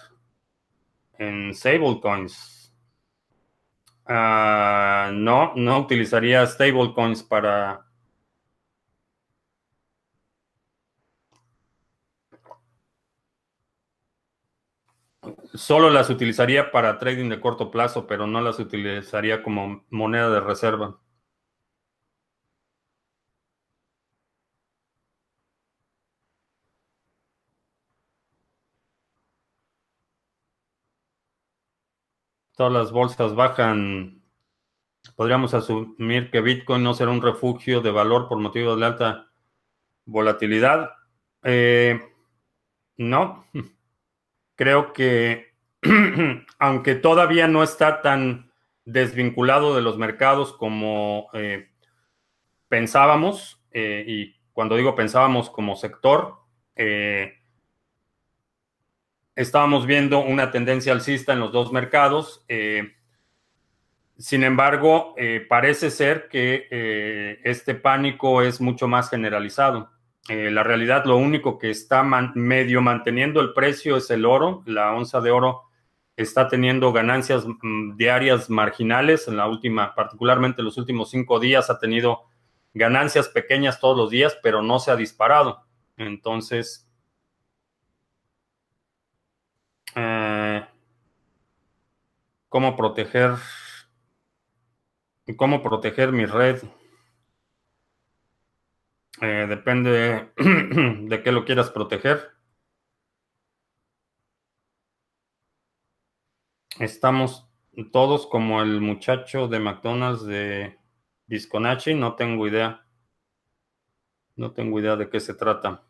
[1.18, 2.72] en stablecoins?
[4.08, 7.89] Uh, no, no utilizaría stablecoins para
[15.54, 20.40] Solo las utilizaría para trading de corto plazo, pero no las utilizaría como moneda de
[20.40, 21.00] reserva.
[32.56, 34.22] Todas las bolsas bajan.
[35.16, 39.28] Podríamos asumir que Bitcoin no será un refugio de valor por motivos de alta
[40.06, 40.92] volatilidad.
[41.44, 42.00] Eh,
[42.98, 43.46] no.
[44.60, 45.54] creo que
[46.60, 48.52] aunque todavía no está tan
[48.84, 51.70] desvinculado de los mercados como eh,
[52.68, 56.40] pensábamos, eh, y cuando digo pensábamos como sector,
[56.76, 57.36] eh,
[59.34, 62.46] estábamos viendo una tendencia alcista en los dos mercados.
[64.18, 65.16] sin embargo,
[65.48, 69.90] parece ser que este pánico es mucho más generalizado.
[70.30, 74.62] Eh, la realidad, lo único que está medio manteniendo el precio es el oro.
[74.68, 75.64] La onza de oro
[76.16, 79.28] está teniendo ganancias mm, diarias marginales.
[79.28, 82.26] En la última, particularmente en los últimos cinco días, ha tenido
[82.76, 85.64] ganancias pequeñas todos los días, pero no se ha disparado.
[85.98, 86.88] Entonces,
[89.96, 90.64] eh,
[92.50, 93.32] ¿cómo proteger?
[95.38, 96.62] ¿Cómo proteger mi red?
[99.22, 102.32] Eh, depende de qué lo quieras proteger.
[106.80, 107.48] Estamos
[107.92, 110.80] todos como el muchacho de McDonald's de
[111.28, 111.94] Visconachi.
[111.94, 112.88] No tengo idea.
[114.38, 115.84] No tengo idea de qué se trata.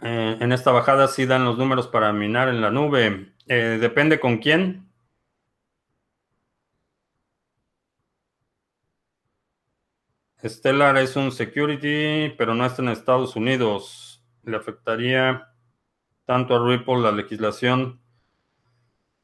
[0.00, 3.34] Eh, en esta bajada sí dan los números para minar en la nube.
[3.46, 4.85] Eh, depende con quién.
[10.44, 14.22] Stellar es un security, pero no está en Estados Unidos.
[14.44, 15.48] ¿Le afectaría
[16.24, 18.00] tanto a Ripple la legislación?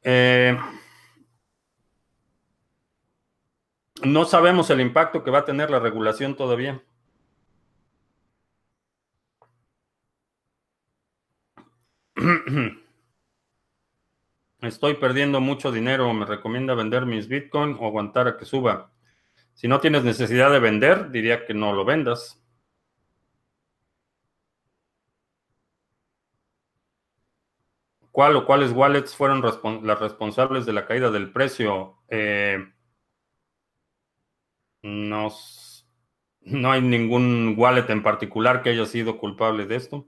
[0.01, 0.57] Eh,
[4.03, 6.83] no sabemos el impacto que va a tener la regulación todavía.
[14.61, 16.13] Estoy perdiendo mucho dinero.
[16.13, 18.92] ¿Me recomienda vender mis Bitcoin o aguantar a que suba?
[19.53, 22.39] Si no tienes necesidad de vender, diría que no lo vendas.
[28.11, 31.97] ¿Cuál o cuáles wallets fueron las responsables de la caída del precio?
[32.09, 32.63] Eh,
[34.83, 35.31] no,
[36.41, 40.07] no hay ningún wallet en particular que haya sido culpable de esto.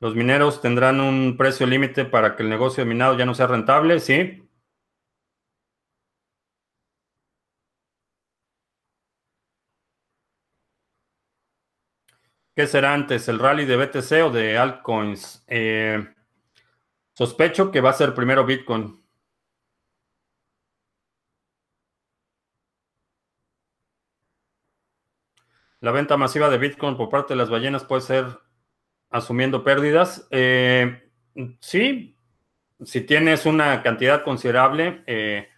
[0.00, 4.00] Los mineros tendrán un precio límite para que el negocio minado ya no sea rentable,
[4.00, 4.48] sí.
[12.54, 15.42] ¿Qué será antes, el rally de BTC o de altcoins?
[15.48, 16.06] Eh,
[17.14, 19.02] sospecho que va a ser primero Bitcoin.
[25.80, 28.26] La venta masiva de Bitcoin por parte de las ballenas puede ser
[29.10, 30.28] asumiendo pérdidas.
[30.30, 31.10] Eh,
[31.60, 32.16] sí,
[32.84, 35.48] si tienes una cantidad considerable, eh,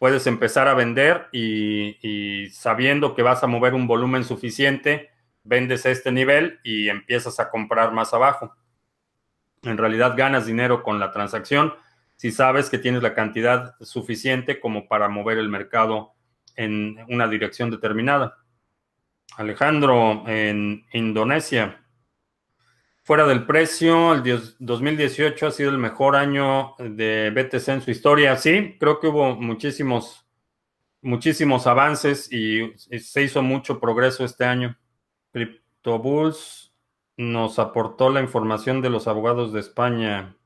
[0.00, 5.10] puedes empezar a vender y sabiendo que vas a mover un volumen suficiente
[5.44, 8.54] vendes a este nivel y empiezas a comprar más abajo.
[9.62, 11.74] En realidad ganas dinero con la transacción
[12.20, 16.12] si sabes que tienes la cantidad suficiente como para mover el mercado
[16.54, 18.36] en una dirección determinada.
[19.38, 21.82] Alejandro, en Indonesia,
[23.04, 24.22] fuera del precio, el
[24.58, 28.36] 2018 ha sido el mejor año de BTC en su historia.
[28.36, 30.28] Sí, creo que hubo muchísimos,
[31.00, 34.76] muchísimos avances y se hizo mucho progreso este año
[35.32, 36.74] CryptoBulls
[37.16, 40.36] nos aportó la información de los abogados de España.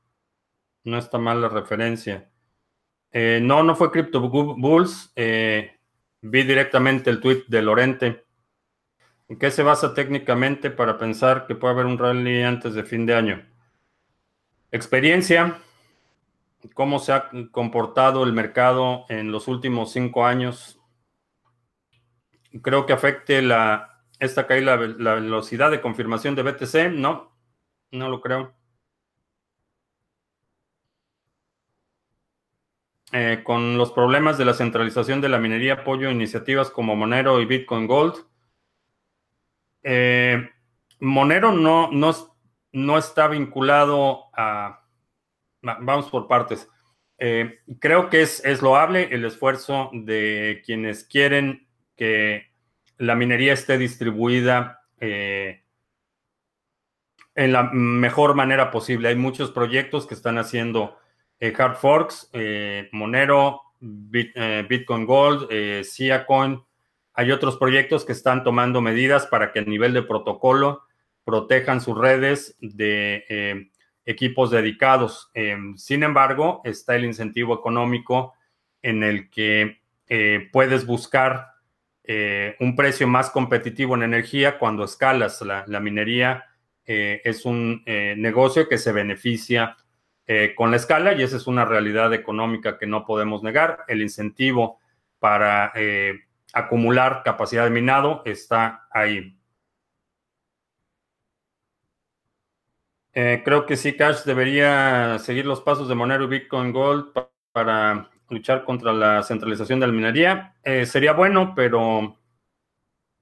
[0.83, 2.29] No está mal la referencia.
[3.11, 5.13] Eh, no, no fue CryptoBulls.
[5.15, 5.79] Eh,
[6.21, 8.25] vi directamente el tweet de Lorente.
[9.27, 13.05] ¿En qué se basa técnicamente para pensar que puede haber un rally antes de fin
[13.05, 13.45] de año?
[14.71, 15.59] Experiencia,
[16.73, 20.79] cómo se ha comportado el mercado en los últimos cinco años.
[22.61, 26.91] Creo que afecte la, esta caída, la, velocidad de confirmación de BTC.
[26.93, 27.35] No,
[27.91, 28.53] no lo creo.
[33.11, 37.45] Eh, con los problemas de la centralización de la minería, apoyo iniciativas como Monero y
[37.45, 38.25] Bitcoin Gold.
[39.83, 40.49] Eh,
[40.99, 42.11] Monero no, no,
[42.71, 44.81] no está vinculado a
[45.61, 46.69] vamos por partes.
[47.17, 52.51] Eh, creo que es, es, loable el esfuerzo de quienes quieren que
[52.97, 55.63] la minería esté distribuida eh,
[57.35, 59.09] en la mejor manera posible.
[59.09, 60.97] Hay muchos proyectos que están haciendo
[61.39, 62.31] eh, hard forks,
[62.91, 65.49] Monero, Bitcoin Gold,
[66.27, 66.63] Coin.
[67.13, 70.83] Hay otros proyectos que están tomando medidas para que a nivel de protocolo
[71.23, 73.69] protejan sus redes de
[74.05, 75.31] equipos dedicados.
[75.75, 78.33] Sin embargo, está el incentivo económico
[78.85, 81.54] en el que eh, puedes buscar
[82.07, 85.41] eh, un precio más competitivo en energía cuando escalas.
[85.41, 86.45] La, minería
[86.85, 89.77] eh, es un negocio que se beneficia
[90.55, 93.85] con la escala y esa es una realidad económica que no podemos negar.
[93.87, 94.79] El incentivo
[95.19, 95.71] para
[96.53, 99.37] acumular capacidad de minado está ahí.
[103.17, 107.13] Eh, creo que sí, Cash debería seguir los pasos de Monero y Bitcoin Gold
[107.53, 110.55] para luchar contra la centralización de la minería.
[110.63, 112.17] Eh, sería bueno, pero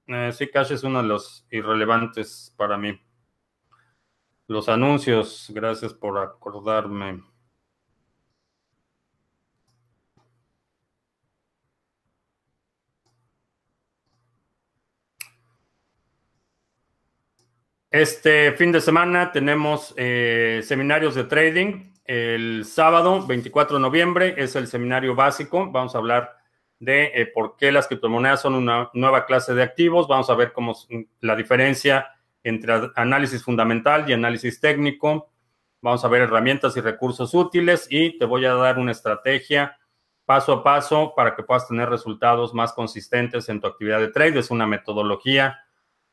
[0.06, 2.98] eh, sí, Cash es uno de los irrelevantes para mí.
[4.46, 7.22] Los anuncios, gracias por acordarme.
[17.90, 21.93] Este fin de semana tenemos eh, seminarios de trading.
[22.04, 25.70] El sábado 24 de noviembre es el seminario básico.
[25.70, 26.36] Vamos a hablar
[26.78, 30.06] de eh, por qué las criptomonedas son una nueva clase de activos.
[30.06, 30.76] Vamos a ver cómo
[31.20, 32.06] la diferencia
[32.42, 35.30] entre análisis fundamental y análisis técnico.
[35.80, 39.78] Vamos a ver herramientas y recursos útiles y te voy a dar una estrategia
[40.26, 44.38] paso a paso para que puedas tener resultados más consistentes en tu actividad de trade.
[44.38, 45.58] Es una metodología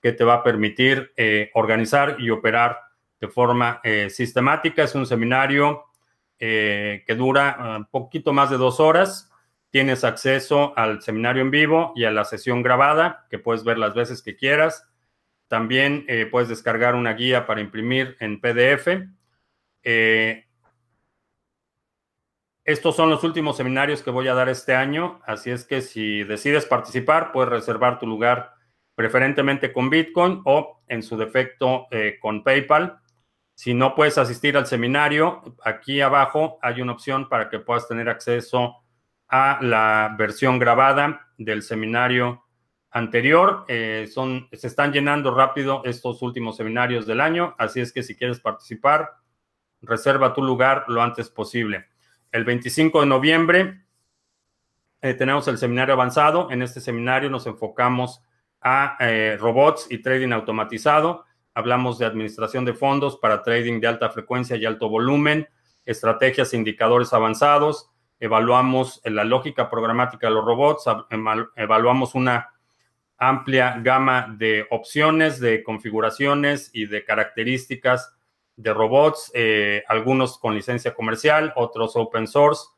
[0.02, 2.80] que te va a permitir eh, organizar y operar
[3.22, 4.84] de forma eh, sistemática.
[4.84, 5.86] Es un seminario
[6.40, 9.32] eh, que dura un poquito más de dos horas.
[9.70, 13.94] Tienes acceso al seminario en vivo y a la sesión grabada, que puedes ver las
[13.94, 14.86] veces que quieras.
[15.48, 18.88] También puedes descargar una guía para imprimir en PDF.
[22.66, 26.24] estos son los últimos seminarios que voy a dar este año, así es que si
[26.24, 28.56] decides participar, puedes reservar tu lugar
[28.96, 33.01] preferentemente con Bitcoin o en su defecto eh, con PayPal.
[33.62, 38.10] Si no puedes asistir al seminario, aquí abajo hay una opción para que puedas tener
[38.10, 38.78] acceso
[39.28, 42.44] a la versión grabada del seminario
[42.90, 43.66] anterior.
[43.68, 44.10] Eh,
[44.52, 49.12] se están llenando rápido estos últimos seminarios del año, así es que si quieres participar,
[49.84, 51.86] reserva tu lugar lo antes posible.
[52.32, 53.84] El 25 de noviembre
[55.04, 56.50] eh, tenemos el seminario avanzado.
[56.50, 58.24] En este seminario nos enfocamos
[58.60, 61.26] a eh, robots y trading automatizado.
[61.62, 65.48] Hablamos de administración de fondos para trading de alta frecuencia y alto volumen,
[65.86, 67.88] estrategias e indicadores avanzados.
[68.20, 70.86] Evaluamos la lógica programática de los robots,
[71.56, 72.50] evaluamos una
[73.20, 78.18] amplia gama de opciones, de configuraciones y de características
[78.56, 82.70] de robots, eh, algunos con licencia comercial, otros open source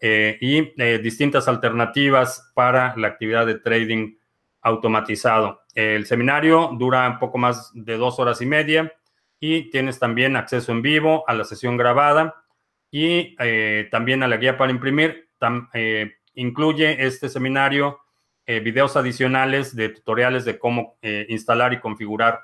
[0.00, 0.62] eh, y
[1.02, 4.16] distintas alternativas para la actividad de trading
[4.62, 5.63] automatizado.
[5.74, 8.92] El seminario dura un poco más de dos horas y media
[9.40, 12.44] y tienes también acceso en vivo a la sesión grabada
[12.90, 15.28] y eh, también a la guía para imprimir.
[15.74, 17.98] Eh, incluye este seminario
[18.46, 20.96] eh, videos adicionales de tutoriales de cómo
[21.28, 22.40] instalar y configurar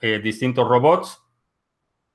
[0.00, 1.22] distintos robots.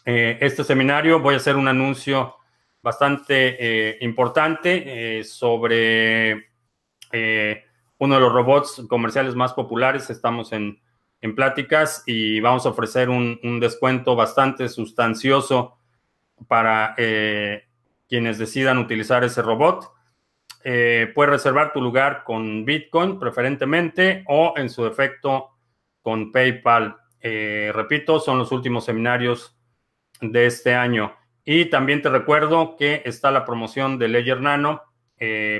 [0.06, 2.36] este seminario voy a hacer un anuncio
[2.82, 6.49] bastante importante sobre
[7.98, 10.10] uno de los robots comerciales más populares.
[10.10, 10.82] Estamos en,
[11.36, 15.80] pláticas y vamos a ofrecer un, descuento bastante sustancioso
[16.48, 17.64] para eh,
[18.08, 19.91] quienes decidan utilizar ese robot.
[20.64, 25.50] Eh, puedes reservar tu lugar con Bitcoin preferentemente o en su defecto
[26.04, 26.96] con PayPal.
[27.20, 29.58] Eh, repito, son los últimos seminarios
[30.22, 31.16] de este año.
[31.43, 34.84] Y también te recuerdo que está la promoción de Ledger Nano.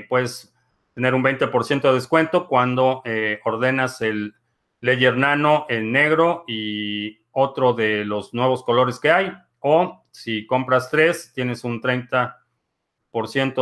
[0.08, 0.55] Puedes
[0.96, 4.34] tener un 20% de descuento cuando eh, ordenas el
[4.80, 9.30] Ledger Nano en negro y otro de los nuevos colores que hay.
[9.60, 12.32] O si compras tres, tienes un 30%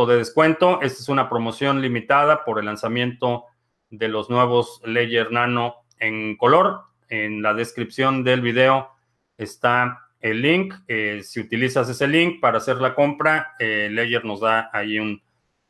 [0.07, 0.81] de descuento.
[0.81, 3.43] Esta es una promoción limitada por el lanzamiento
[3.89, 6.83] de los nuevos Ledger Nano en color.
[7.09, 8.91] En la descripción del video
[9.37, 10.73] está el link.
[10.87, 13.89] Eh, si utilizas ese link para hacer la compra, eh,
[14.23, 15.21] nos da ahí un,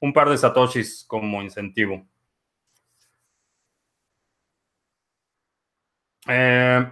[0.06, 2.06] un par de satoshis como incentivo.
[6.28, 6.86] Eh,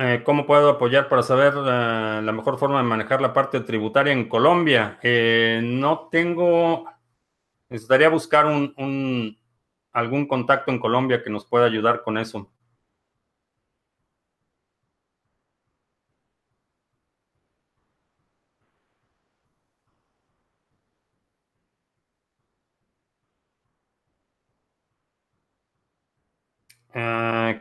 [0.00, 4.12] Eh, ¿Cómo puedo apoyar para saber uh, la mejor forma de manejar la parte tributaria
[4.12, 4.98] en Colombia?
[5.02, 6.84] Eh, no tengo,
[7.68, 9.36] necesitaría buscar un,
[9.92, 12.48] algún contacto en Colombia que nos pueda ayudar con eso.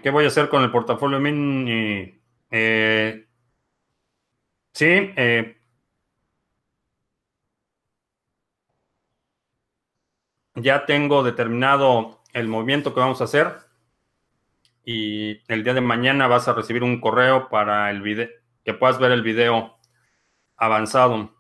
[0.02, 2.22] ¿Qué voy a hacer con el portafolio mini?
[2.52, 3.28] Eh,
[4.74, 5.58] sí, eh,
[10.56, 13.58] ya tengo determinado el movimiento que vamos a hacer
[14.84, 18.30] y el día de mañana vas a recibir un correo para el video,
[18.64, 19.78] que puedas ver el video
[20.56, 21.37] avanzado.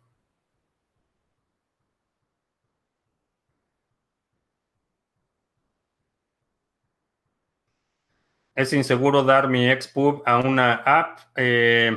[8.57, 11.19] ¿Es inseguro dar mi expub a una app?
[11.35, 11.95] Eh,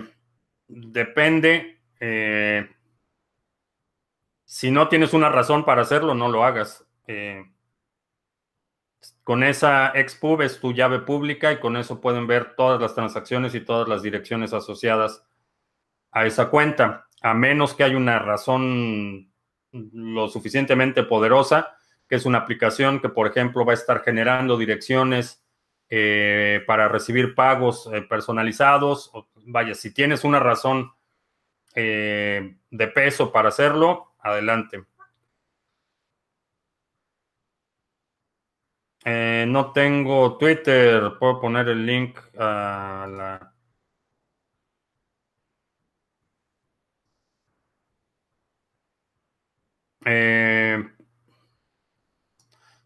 [0.69, 1.81] depende.
[1.99, 2.69] Eh,
[4.45, 6.87] si no tienes una razón para hacerlo, no lo hagas.
[7.07, 7.51] Eh,
[9.25, 13.55] con esa expub es tu llave pública y con eso pueden ver todas las transacciones
[13.55, 15.27] y todas las direcciones asociadas
[16.11, 19.33] a esa cuenta, a menos que haya una razón
[19.73, 21.75] lo suficientemente poderosa,
[22.07, 25.43] que es una aplicación que, por ejemplo, va a estar generando direcciones
[25.93, 29.11] eh, para recibir pagos eh, personalizados.
[29.47, 30.93] Vaya, si tienes una razón
[31.75, 34.85] eh, de peso para hacerlo, adelante.
[39.05, 43.55] no tengo Twitter, puedo poner el link a la...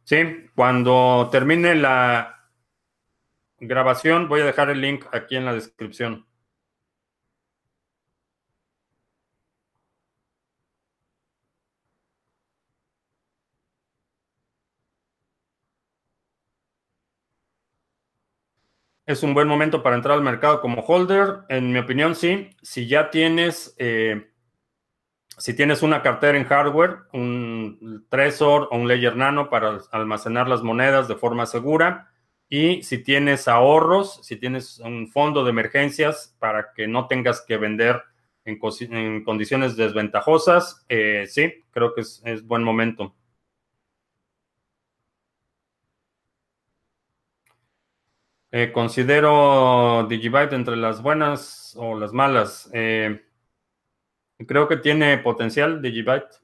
[0.05, 2.35] sí, cuando termine la,
[3.69, 6.27] grabación, voy a dejar el link aquí en la descripción.
[19.07, 21.41] Es un buen momento para entrar al mercado como holder.
[21.51, 22.51] En mi opinión, sí.
[22.63, 24.31] Si ya tienes, eh,
[25.37, 30.63] si tienes una cartera en hardware, un Trezor o un Ledger Nano para almacenar las
[30.63, 32.14] monedas de forma segura,
[32.49, 37.57] y si tienes ahorros, si tienes un fondo de emergencias para que no tengas que
[37.57, 38.03] vender
[38.45, 38.59] en,
[39.25, 43.15] condiciones desventajosas, eh, sí, creo que es, es, buen momento.
[48.57, 52.71] Eh, considero Digibyte entre las buenas o las malas.
[52.73, 53.21] Eh,
[54.47, 56.44] creo que tiene potencial Digibyte.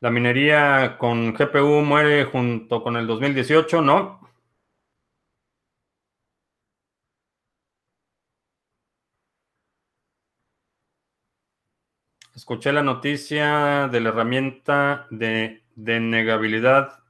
[0.00, 4.20] La minería con GPU muere junto con el 2018, ¿no?
[12.34, 17.00] Escuché la noticia de la herramienta de denegabilidad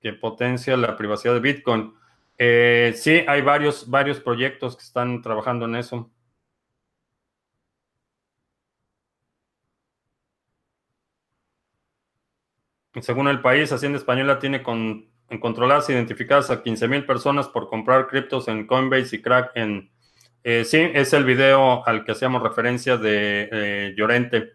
[0.00, 1.94] que potencia la privacidad de Bitcoin.
[2.38, 6.10] Eh, sí, hay varios, varios proyectos que están trabajando en eso.
[13.00, 17.48] Según el país, Hacienda Española tiene con, en controladas e identificadas a 15 mil personas
[17.48, 19.90] por comprar criptos en Coinbase y Crack en...
[20.44, 24.54] Eh, sí, es el video al que hacíamos referencia de eh, Llorente.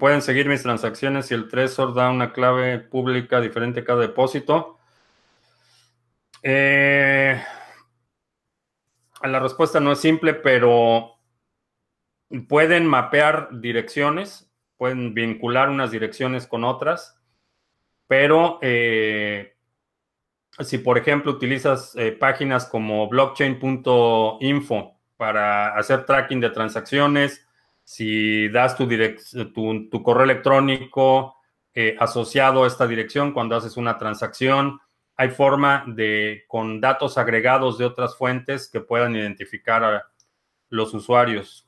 [0.00, 4.78] Pueden seguir mis transacciones si el Trezor da una clave pública diferente a cada depósito.
[6.42, 7.40] Eh,
[9.26, 11.16] la respuesta no es simple, pero
[12.48, 17.20] pueden mapear direcciones, pueden vincular unas direcciones con otras
[18.08, 18.58] Pero
[20.60, 27.46] si, por ejemplo, utilizas páginas como blockchain.info para hacer tracking de transacciones,
[27.84, 28.88] si das tu,
[29.90, 31.36] tu correo electrónico
[31.98, 34.80] asociado a esta dirección cuando haces una transacción,
[35.16, 40.06] hay forma de, con datos agregados de otras fuentes que puedan identificar a
[40.68, 41.66] los usuarios.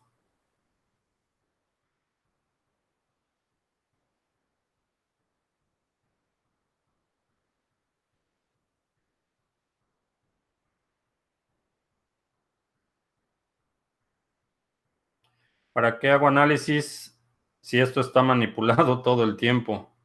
[15.73, 17.17] ¿Para qué hago análisis
[17.61, 19.98] si esto está manipulado todo el tiempo?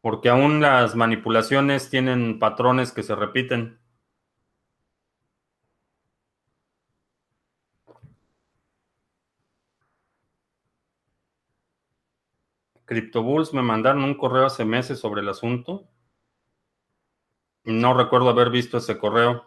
[0.00, 3.78] Porque aún las manipulaciones tienen patrones que se repiten.
[12.88, 15.88] CryptoBulls me mandaron un correo hace meses sobre el asunto.
[17.64, 19.44] No recuerdo haber visto ese correo,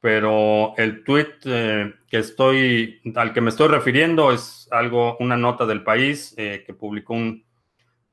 [0.00, 5.66] pero el tweet eh, que estoy, al que me estoy refiriendo es algo, una nota
[5.66, 7.44] del país eh, que publicó un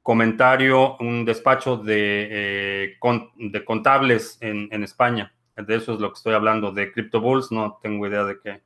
[0.03, 2.97] comentario, un despacho de, eh,
[3.37, 5.33] de contables en, en, España.
[5.55, 8.61] De eso es lo que estoy hablando, de CryptoBulls, no tengo idea de qué,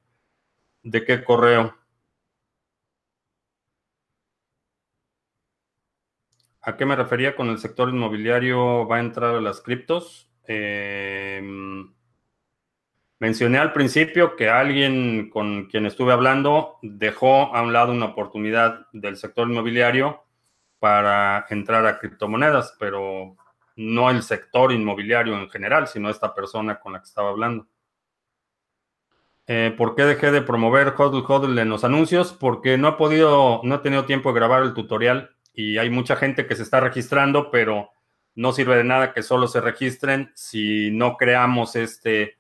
[0.83, 1.75] de qué correo.
[6.61, 8.87] ¿A qué me refería con el sector inmobiliario?
[8.87, 10.29] ¿Va a entrar a las criptos?
[10.47, 11.41] Eh,
[13.19, 18.87] mencioné al principio que alguien con quien estuve hablando dejó a un lado una oportunidad
[18.91, 20.26] del sector inmobiliario
[20.79, 23.35] para entrar a criptomonedas, pero
[23.75, 27.67] no el sector inmobiliario en general, sino esta persona con la que estaba hablando.
[29.45, 32.33] Eh, ¿Por qué dejé de promover HODL HODL en los anuncios?
[32.33, 36.17] Porque no he podido, no he tenido tiempo de grabar el tutorial y hay mucha
[36.17, 37.91] gente que se está registrando, pero
[38.35, 42.37] no sirve de nada que solo se registren si no creamos este,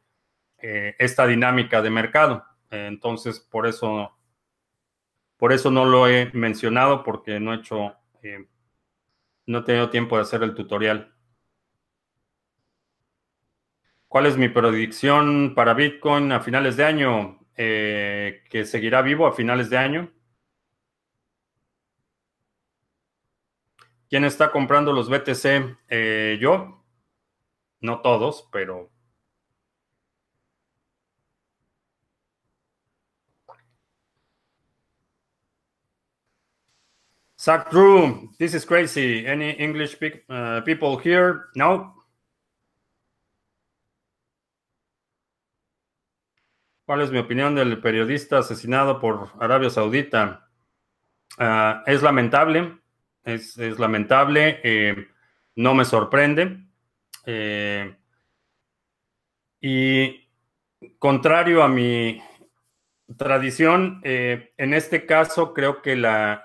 [0.57, 2.45] eh, esta dinámica de mercado.
[2.69, 4.11] entonces, por eso,
[5.37, 7.95] por eso no lo he mencionado, porque no he hecho
[9.45, 11.13] no he tenido tiempo de hacer el tutorial.
[14.07, 17.39] ¿Cuál es mi predicción para Bitcoin a finales de año?
[17.55, 20.11] Eh, que seguirá vivo a finales de año.
[24.09, 25.77] ¿Quién está comprando los BTC?
[25.89, 26.85] Eh, yo.
[27.81, 28.91] No todos, pero
[37.47, 39.25] Zach Drew, this is crazy.
[39.25, 39.95] Any English
[40.27, 41.45] uh, people here?
[41.55, 41.95] No.
[46.85, 50.49] ¿Cuál es mi opinión del periodista asesinado por Arabia Saudita?
[51.39, 52.79] Uh, es lamentable,
[53.23, 55.07] es, lamentable, eh,
[55.55, 56.65] no me sorprende.
[57.25, 57.95] Eh,
[59.61, 60.27] y
[60.99, 62.21] contrario a mi
[63.15, 66.43] tradición, eh, en este caso creo que la,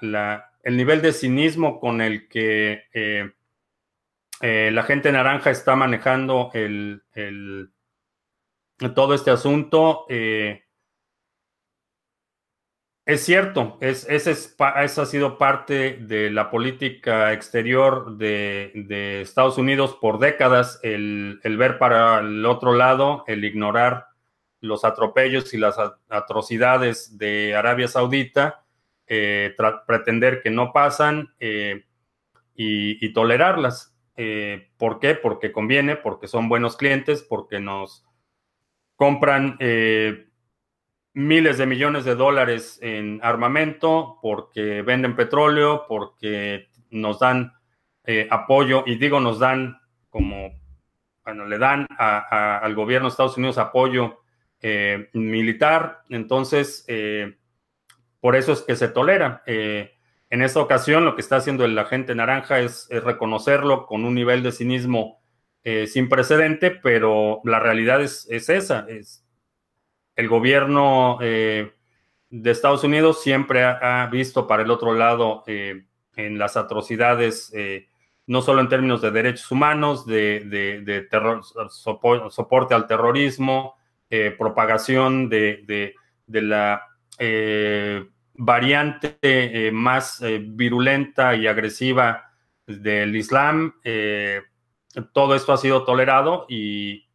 [0.62, 3.32] el nivel de cinismo con el que eh,
[4.40, 7.02] eh, la gente naranja está manejando el,
[8.94, 10.06] todo este asunto.
[10.08, 10.64] Eh,
[13.04, 19.98] es cierto, es, ese, es, ha sido parte de la política exterior de, Estados Unidos
[20.00, 24.06] por décadas, el, ver para el otro lado, el ignorar
[24.60, 25.76] los atropellos y las
[26.08, 28.61] atrocidades de Arabia Saudita
[29.14, 29.54] eh,
[29.86, 31.84] pretender que no pasan eh,
[32.54, 33.94] y, tolerarlas.
[34.16, 35.14] Eh, ¿Por qué?
[35.14, 38.06] Porque conviene, porque son buenos clientes, porque nos
[38.96, 39.58] compran
[41.12, 47.52] miles de millones de dólares en armamento, porque venden petróleo, porque nos dan
[48.30, 50.58] apoyo, y digo nos dan como,
[51.22, 54.22] bueno, le dan al gobierno de Estados Unidos apoyo
[55.12, 56.86] militar, entonces
[58.22, 59.42] por eso es que se tolera.
[59.46, 59.96] Eh,
[60.30, 64.44] en esta ocasión, lo que está haciendo el agente naranja es, reconocerlo con un nivel
[64.44, 65.20] de cinismo
[65.64, 68.86] eh, sin precedente, pero la realidad es, esa.
[68.88, 69.26] Es,
[70.14, 71.72] el gobierno eh,
[72.30, 77.52] de Estados Unidos siempre ha, visto para el otro lado en las atrocidades,
[78.28, 81.08] no solo en términos de derechos humanos, de,
[82.30, 83.74] soporte al terrorismo,
[84.38, 85.94] propagación de,
[86.28, 86.91] la
[88.34, 92.32] variante eh, más eh, virulenta y agresiva
[92.66, 94.42] del Islam, eh,
[95.12, 97.08] todo esto ha sido tolerado y,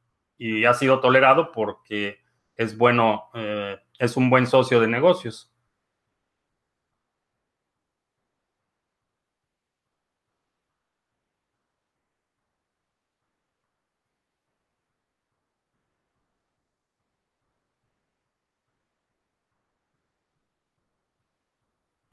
[0.67, 2.19] ha sido tolerado porque
[2.55, 3.31] es bueno,
[3.97, 5.51] es un buen socio de negocios.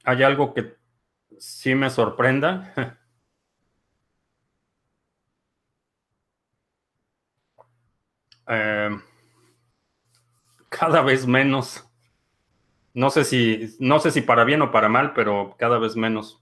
[0.05, 0.77] ¿Hay algo que
[1.39, 2.73] sí me sorprenda?
[8.47, 8.89] Eh,
[10.69, 11.83] cada vez menos.
[12.95, 16.41] No sé si, no sé si para bien o para mal, pero cada vez menos.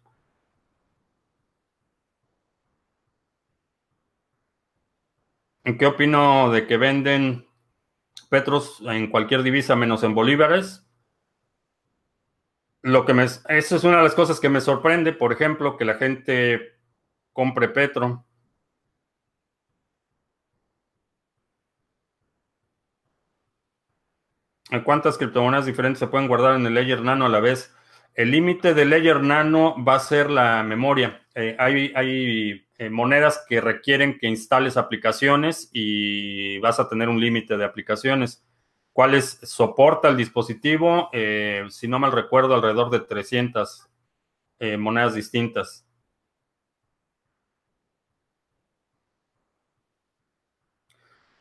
[5.65, 7.45] ¿En qué opino de que venden
[8.29, 10.85] petros en cualquier divisa menos en bolívares?
[12.83, 15.85] Lo que me, eso es una de las cosas que me sorprende, por ejemplo, que
[15.85, 16.73] la gente
[17.31, 18.25] compre petro.
[24.83, 27.73] ¿Cuántas criptomonedas diferentes se pueden guardar en el Ledger Nano a la vez?
[28.15, 31.21] El límite del Ledger Nano va a ser la memoria.
[31.35, 37.21] Eh, hay, hay eh, monedas que requieren que instales aplicaciones y vas a tener un
[37.21, 38.43] límite de aplicaciones.
[38.93, 41.09] ¿Cuáles soporta el dispositivo?
[41.11, 43.89] Eh, si no mal recuerdo, alrededor de 300
[44.77, 45.85] monedas distintas.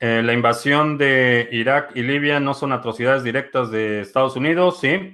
[0.00, 5.12] la invasión de Irak y Libia no son atrocidades directas de Estados Unidos, sí.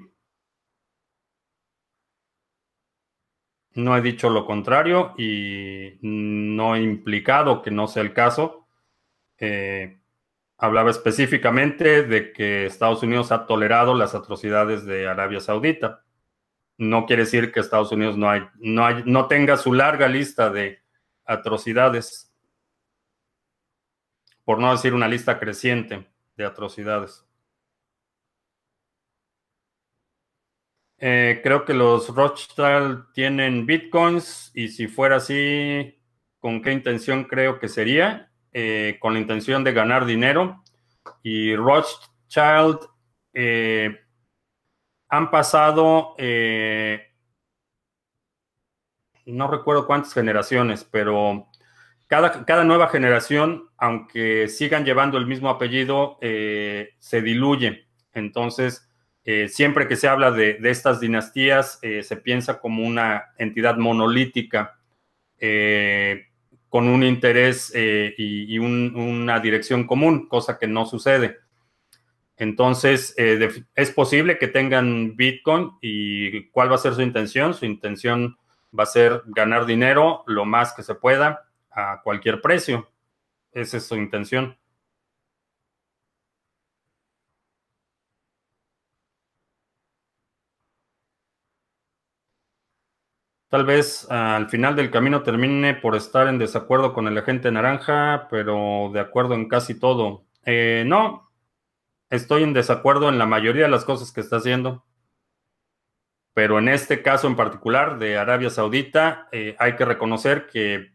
[3.78, 8.66] No he dicho lo contrario y no he implicado que no sea el caso.
[9.38, 9.97] Eh,
[10.58, 16.04] hablaba específicamente de que Estados Unidos ha tolerado las atrocidades de Arabia Saudita.
[16.76, 20.50] No quiere decir que Estados Unidos no, hay, no, hay, no tenga su larga lista
[20.50, 20.80] de
[21.24, 22.32] atrocidades,
[24.44, 27.24] por no decir una lista creciente de atrocidades.
[31.00, 35.96] Eh, creo que los Rothschild tienen bitcoins y si fuera así,
[36.40, 38.32] ¿con qué intención creo que sería?
[38.60, 40.64] Eh, con la intención de ganar dinero.
[41.22, 42.80] Y Rothschild
[43.32, 44.00] eh,
[45.08, 46.16] han pasado,
[49.26, 51.48] no recuerdo cuántas generaciones, pero
[52.08, 57.86] cada, cada, nueva generación, aunque sigan llevando el mismo apellido, se diluye.
[58.12, 58.88] Entonces,
[59.30, 64.80] eh, siempre que se habla de, estas dinastías, eh, se piensa como una entidad monolítica
[65.38, 66.27] eh,
[66.68, 71.38] con un interés y, una dirección común, cosa que no sucede.
[72.36, 77.54] Entonces, es posible que tengan Bitcoin y ¿cuál va a ser su intención?
[77.54, 78.36] Su intención
[78.78, 82.90] va a ser ganar dinero lo más que se pueda a cualquier precio.
[83.52, 84.56] Esa es su intención.
[93.48, 97.50] Tal vez ah, al final del camino termine por estar en desacuerdo con el agente
[97.50, 100.26] naranja, pero de acuerdo en casi todo.
[100.44, 101.30] Eh, no,
[102.10, 104.84] estoy en desacuerdo en la mayoría de las cosas que está haciendo.
[106.34, 110.92] Pero en este caso en particular de Arabia Saudita, eh, hay que reconocer que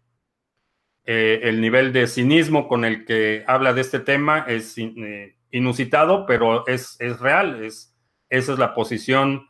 [1.06, 4.78] eh, el nivel de cinismo con el que habla de este tema es
[5.50, 7.64] inusitado, pero es, es real.
[7.64, 7.98] Es,
[8.30, 9.48] esa es la posición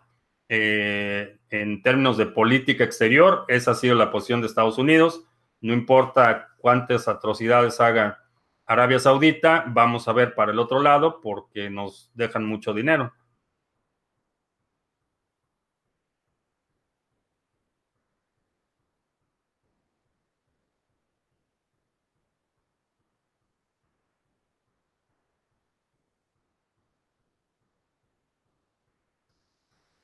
[1.53, 5.23] en términos de política exterior, esa ha sido la posición de Estados Unidos.
[5.61, 8.23] No importa cuántas atrocidades haga
[8.65, 13.13] Arabia Saudita, vamos a ver para el otro lado porque nos dejan mucho dinero.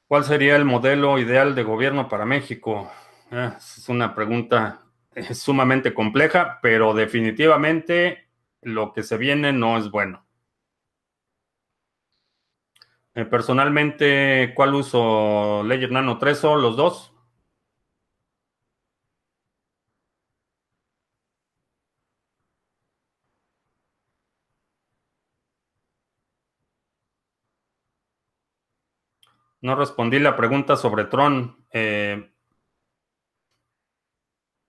[0.09, 2.91] ¿Cuál sería el modelo ideal de gobierno para México?
[3.29, 4.81] Ah, es una pregunta
[5.13, 8.27] eh, sumamente compleja, pero definitivamente
[8.63, 10.25] lo que se viene no es bueno.
[13.13, 15.61] Eh, personalmente, ¿cuál uso?
[15.63, 17.13] ¿Ledger Nano 3 o los dos?
[29.61, 31.65] No respondí la pregunta sobre Tron.
[31.73, 32.31] Eh,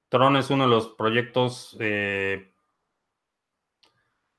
[0.08, 1.76] Tron es uno de los proyectos.
[1.80, 2.52] Eh,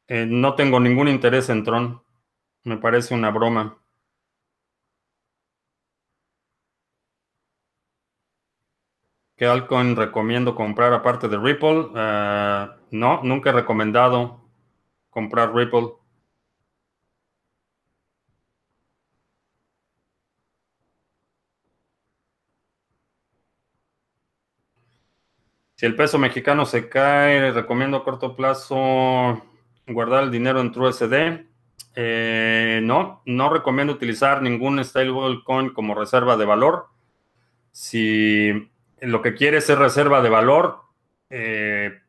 [0.07, 2.03] eh, no tengo ningún interés en Tron.
[2.63, 3.77] Me parece una broma.
[9.37, 11.89] ¿Qué altcoin recomiendo comprar aparte de Ripple?
[12.91, 14.41] no, nunca he recomendado
[15.09, 16.00] comprar Ripple.
[25.81, 29.41] Si el peso mexicano se cae, recomiendo a corto plazo
[29.87, 31.47] guardar el dinero en TrueSD.
[31.95, 36.85] Eh, no, no recomiendo utilizar ningún stablecoin como reserva de valor.
[37.71, 38.69] Si
[38.99, 40.81] lo que quieres es reserva de valor,
[41.31, 41.99] eh,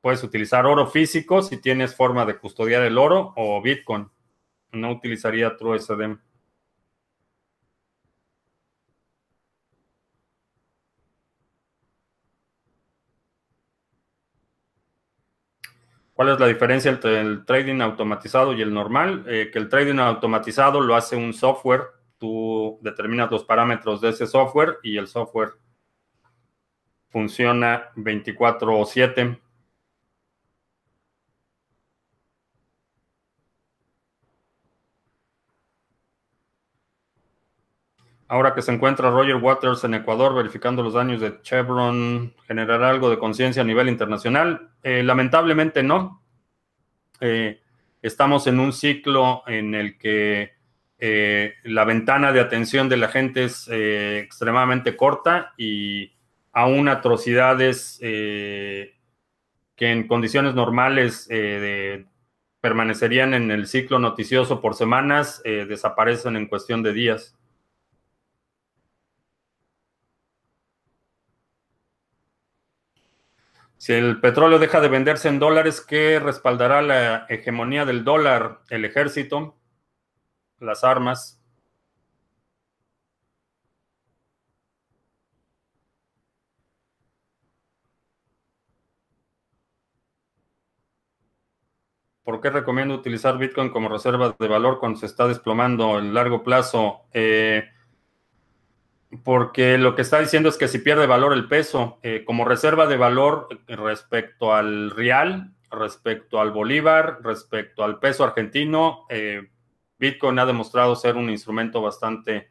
[0.00, 4.10] puedes utilizar oro físico si tienes forma de custodiar el oro o Bitcoin.
[4.72, 6.18] No utilizaría TrueSDM.
[16.14, 19.24] ¿Cuál es la diferencia entre el trading automatizado y el normal?
[19.26, 21.82] Eh, que el trading automatizado lo hace un software,
[22.18, 25.54] tú determinas los parámetros de ese software y el software
[27.10, 29.40] funciona 24/7.
[38.34, 43.08] Ahora que se encuentra Roger Waters en Ecuador verificando los daños de Chevron, ¿generará algo
[43.08, 44.70] de conciencia a nivel internacional?
[44.82, 46.20] Eh, lamentablemente no.
[47.20, 47.60] Eh,
[48.02, 50.50] estamos en un ciclo en el que
[50.98, 56.12] eh, la ventana de atención de la gente es extremadamente corta y
[56.50, 58.90] aún atrocidades que
[59.78, 61.28] en condiciones normales
[62.60, 67.36] permanecerían en el ciclo noticioso por semanas, desaparecen en cuestión de días.
[73.84, 78.60] Si el petróleo deja de venderse en dólares, ¿qué respaldará la hegemonía del dólar?
[78.70, 79.58] El ejército,
[80.58, 81.38] las armas.
[92.22, 96.42] ¿Por qué recomiendo utilizar Bitcoin como reserva de valor cuando se está desplomando el largo
[96.42, 97.02] plazo?
[97.12, 97.64] Eh,
[99.22, 102.86] porque lo que está diciendo es que si pierde valor el peso, eh, como reserva
[102.86, 109.50] de valor respecto al real, respecto al bolívar, respecto al peso argentino, eh,
[109.98, 112.50] Bitcoin ha demostrado ser un instrumento bastante,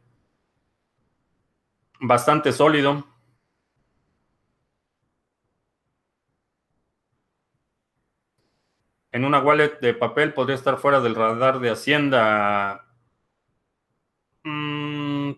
[1.99, 3.05] bastante sólido.
[9.11, 12.87] En una wallet de papel podría estar fuera del radar de Hacienda.
[14.43, 15.33] Mm,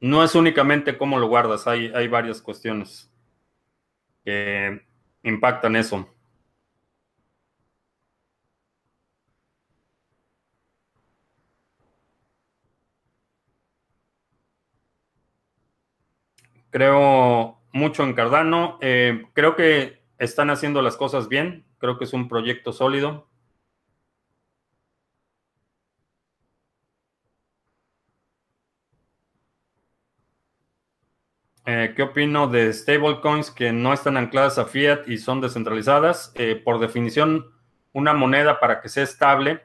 [0.00, 3.10] no es únicamente cómo lo guardas, hay, hay varias cuestiones
[4.24, 4.82] que
[5.22, 6.08] impactan eso.
[16.70, 18.78] Creo mucho en Cardano.
[18.80, 21.64] Eh, creo que están haciendo las cosas bien.
[21.78, 23.27] Creo que es un proyecto sólido.
[31.70, 36.32] Eh, ¿Qué opino de stablecoins que no están ancladas a fiat y son descentralizadas?
[36.34, 37.44] Eh, por definición,
[37.92, 39.60] una moneda para que sea estable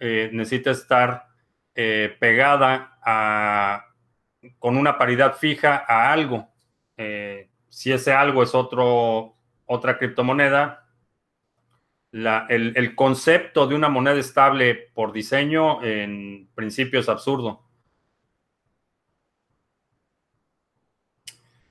[0.00, 1.28] eh, necesita estar
[1.72, 3.84] pegada a,
[4.58, 6.48] con una paridad fija a algo.
[7.68, 9.36] si ese algo es otro,
[9.66, 10.88] otra criptomoneda,
[12.12, 17.65] el, el concepto de una moneda estable por diseño en principio es absurdo.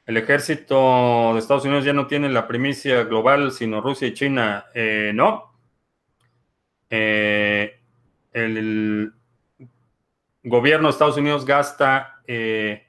[0.05, 4.65] El ejército de Estados Unidos ya no tiene la primicia global, sino Rusia y China.
[4.75, 5.51] Eh, no.
[6.91, 7.79] Eh,
[8.31, 9.11] el,
[10.43, 12.85] gobierno de Estados Unidos gasta eh,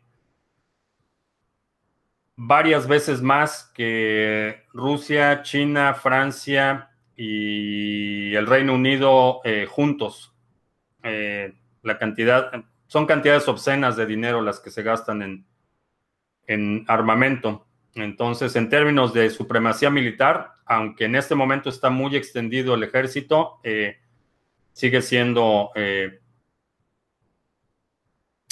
[2.37, 10.35] varias veces más que Rusia, China, Francia y el Reino Unido juntos.
[11.03, 12.53] la cantidad,
[12.89, 15.47] son cantidades obscenas de dinero las que se gastan en,
[16.47, 17.67] en armamento.
[17.95, 23.59] Entonces, en términos de supremacía militar, aunque en este momento está muy extendido el ejército,
[23.63, 23.99] eh,
[24.73, 26.21] sigue siendo eh,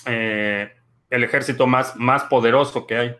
[0.07, 0.73] eh,
[1.11, 3.17] el ejército más, más poderoso que hay.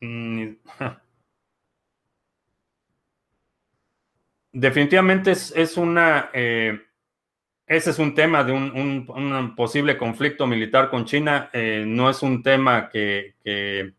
[4.52, 6.30] Definitivamente es, es una
[7.70, 11.50] ese es un tema de un, posible conflicto militar con China.
[11.52, 13.92] Eh, no es un tema que, eh,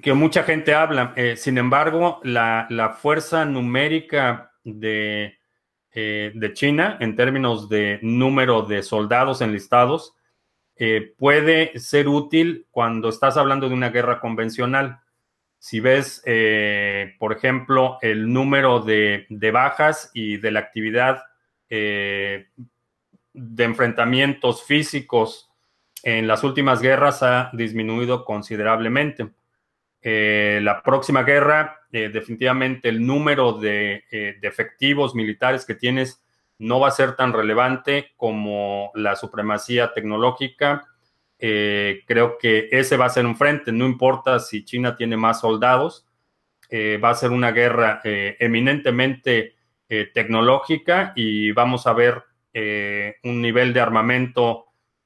[0.00, 1.12] que, mucha gente habla.
[1.16, 5.36] Eh, sin embargo, la, fuerza numérica de,
[5.92, 10.14] de, China en términos de número de soldados enlistados
[11.18, 15.00] puede ser útil cuando estás hablando de una guerra convencional.
[15.64, 21.24] Si ves, eh, por ejemplo, el número de, bajas y de la actividad
[21.70, 22.48] eh,
[23.32, 25.50] de enfrentamientos físicos
[26.02, 29.30] en las últimas guerras ha disminuido considerablemente.
[30.02, 36.22] la próxima guerra, definitivamente el número de, de, efectivos militares que tienes
[36.58, 40.93] no va a ser tan relevante como la supremacía tecnológica.
[41.38, 46.06] Creo que ese va a ser un frente, no importa si China tiene más soldados,
[46.72, 49.54] va a ser una guerra eminentemente
[50.14, 52.22] tecnológica y vamos a ver
[53.24, 54.64] un nivel de armamento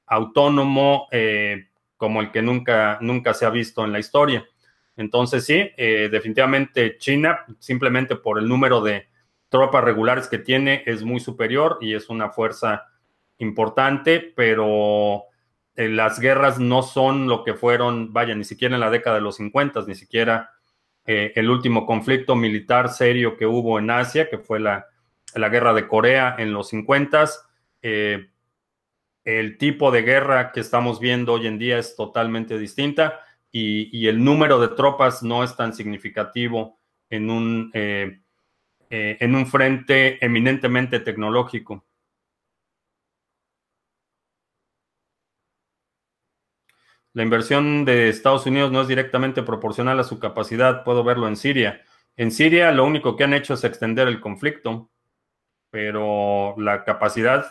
[0.09, 4.45] autónomo eh, como el que nunca, nunca se ha visto en la historia.
[4.97, 9.07] Entonces, sí, eh, definitivamente China, simplemente por el número de
[9.47, 12.85] tropas regulares que tiene, es muy superior y es una fuerza
[13.37, 15.23] importante, pero
[15.79, 19.21] eh, las guerras no son lo que fueron, vaya, ni siquiera en la década de
[19.21, 20.51] los 50, ni siquiera
[21.05, 24.85] el último conflicto militar serio que hubo en Asia, que fue la,
[25.35, 27.25] la guerra de Corea en los 50.
[27.81, 28.29] Eh,
[29.23, 33.19] el tipo de guerra que estamos viendo hoy en día es totalmente distinta
[33.51, 38.21] y, el número de tropas no es tan significativo en un, eh,
[38.89, 41.85] eh, en un frente eminentemente tecnológico.
[47.13, 51.35] La inversión de Estados Unidos no es directamente proporcional a su capacidad, puedo verlo en
[51.35, 51.81] Siria.
[52.15, 54.91] En Siria lo único que han hecho es extender el conflicto,
[55.71, 57.45] pero la capacidad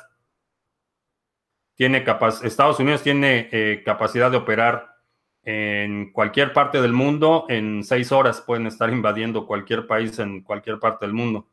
[1.75, 2.05] tiene
[2.43, 4.97] Estados Unidos tiene eh, capacidad de operar
[5.45, 7.47] en cualquier parte del mundo.
[7.49, 11.47] En seis horas pueden estar invadiendo cualquier país en cualquier parte del mundo.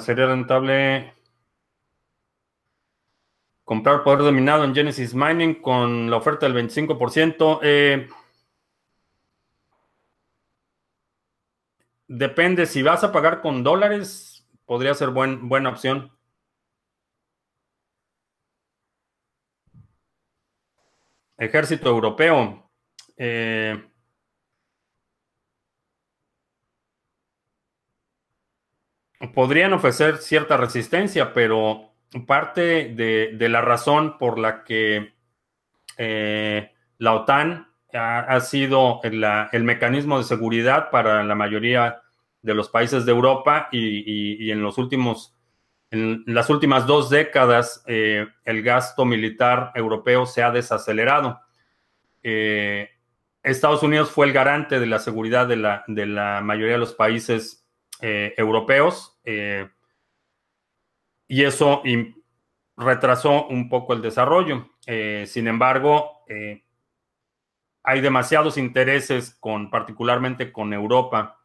[0.00, 1.14] Sería rentable
[3.64, 7.60] comprar poder dominado en Genesis Mining con la oferta del 25%.
[7.62, 8.08] Eh,
[12.08, 16.12] depende, si vas a pagar con dólares, podría ser buena opción.
[21.38, 22.70] Ejército Europeo.
[23.16, 23.89] Eh,
[29.28, 31.92] podrían ofrecer cierta resistencia, pero
[32.26, 35.12] parte de, la razón por la que
[35.96, 42.02] eh, la OTAN ha, sido el mecanismo de seguridad para la mayoría
[42.42, 45.36] de los países de Europa y, en los últimos,
[45.90, 51.40] en las últimas dos décadas, eh, el gasto militar europeo se ha desacelerado.
[52.22, 52.88] Eh,
[53.42, 56.94] Estados Unidos fue el garante de la seguridad de la, de la mayoría de los
[56.94, 57.66] países
[58.02, 59.09] europeos
[61.30, 61.82] y eso
[62.80, 64.70] retrasó un poco el desarrollo.
[64.86, 66.64] Eh, sin embargo, eh,
[67.82, 71.38] hay demasiados intereses con, particularmente con Europa,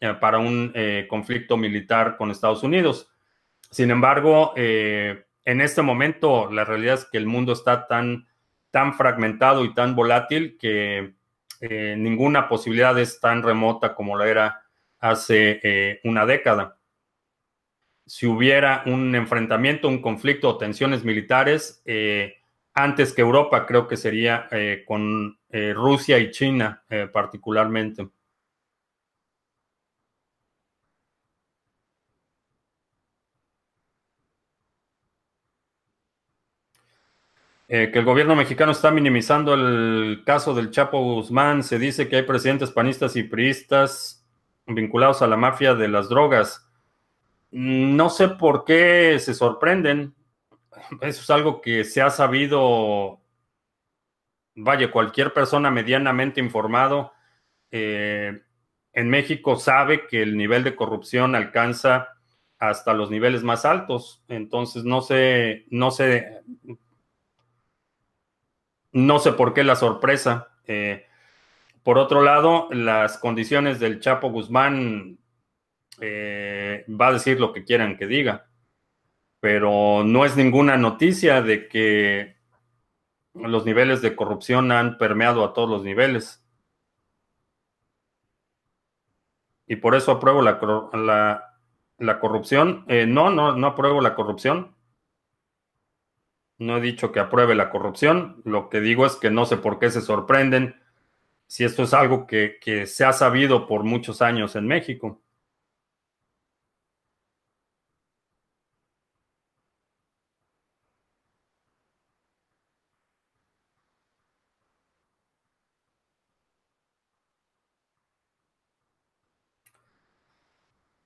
[0.00, 0.74] eh, para un
[1.08, 3.08] conflicto militar con Estados Unidos.
[3.70, 8.26] Sin embargo, en este momento la realidad es que el mundo está tan,
[8.70, 11.14] tan fragmentado y tan volátil que
[11.96, 14.62] ninguna posibilidad es tan remota como lo era
[14.98, 16.76] hace una década
[18.12, 22.34] si hubiera un enfrentamiento, un conflicto o tensiones militares, eh,
[22.74, 28.08] antes que Europa, creo que sería eh, con eh, Rusia y China particularmente.
[37.66, 41.62] que el gobierno mexicano está minimizando el caso del Chapo Guzmán.
[41.62, 44.26] Se dice que hay presidentes panistas y priistas
[44.66, 46.68] vinculados a la mafia de las drogas.
[47.52, 50.14] No sé por qué se sorprenden.
[51.00, 53.20] Eso es algo que se ha sabido,
[54.54, 57.12] vaya, cualquier persona medianamente informado
[57.70, 58.42] eh,
[58.92, 62.08] en México sabe que el nivel de corrupción alcanza
[62.58, 64.22] hasta los niveles más altos.
[64.28, 66.42] Entonces, no sé, no sé,
[68.92, 70.48] no sé por qué la sorpresa.
[70.66, 71.06] Eh,
[71.82, 75.18] por otro lado, las condiciones del Chapo Guzmán
[76.04, 78.50] eh, va a decir lo que quieran que diga.
[79.38, 82.36] Pero no es ninguna noticia de que
[83.34, 86.44] los niveles de corrupción han permeado a todos los niveles.
[89.68, 90.58] Y por eso apruebo la,
[91.98, 92.84] la, corrupción.
[92.88, 94.74] Eh, no, no, no apruebo la corrupción.
[96.58, 98.42] No he dicho que apruebe la corrupción.
[98.44, 100.82] Lo que digo es que no sé por qué se sorprenden
[101.46, 105.22] si esto es algo que se ha sabido por muchos años en México.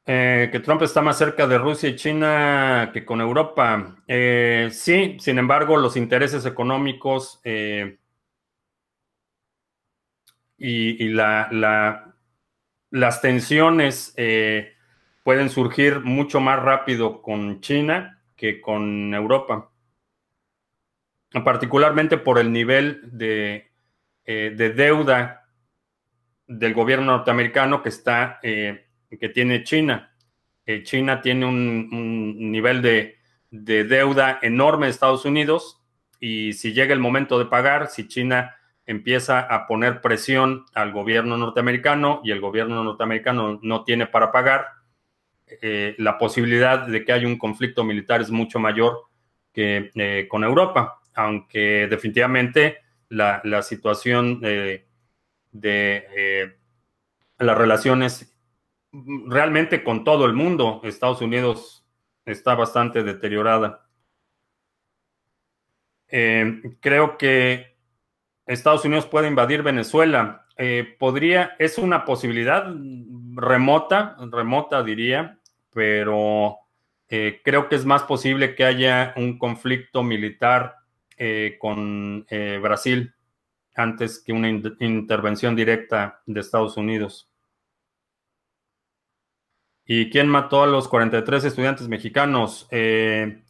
[0.08, 3.96] Eh, que Trump está más cerca de Rusia y China que con Europa.
[4.06, 7.98] Eh, sí, sin embargo, los intereses económicos eh,
[10.56, 12.00] y, las
[13.20, 14.14] tensiones
[15.24, 19.72] pueden surgir mucho más rápido con China que con Europa,
[21.44, 23.72] particularmente por el nivel de,
[24.24, 25.48] de deuda
[26.46, 28.38] del gobierno norteamericano que está
[29.18, 30.12] que tiene China.
[30.66, 33.16] Eh, China tiene un, nivel de,
[33.50, 35.80] deuda enorme de Estados Unidos
[36.18, 41.36] y si llega el momento de pagar, si China empieza a poner presión al gobierno
[41.36, 44.66] norteamericano y el gobierno norteamericano no tiene para pagar,
[45.62, 49.02] eh, la posibilidad de que haya un conflicto militar es mucho mayor
[49.52, 54.86] que eh, con Europa, aunque definitivamente la, situación de
[57.38, 58.35] las relaciones
[59.26, 61.84] realmente con todo el mundo, Estados Unidos
[62.24, 63.86] está bastante deteriorada.
[66.08, 67.76] Eh, creo que
[68.46, 70.46] Estados Unidos puede invadir Venezuela.
[70.56, 72.66] Eh, podría, es una posibilidad
[73.34, 75.38] remota, remota diría,
[75.72, 76.58] pero
[77.08, 80.76] eh, creo que es más posible que haya un conflicto militar
[81.58, 82.26] con
[82.60, 83.14] Brasil
[83.74, 87.30] antes que una intervención directa de Estados Unidos.
[89.86, 92.66] ¿Y quién mató a los 43 estudiantes mexicanos?
[92.72, 93.42] Eh,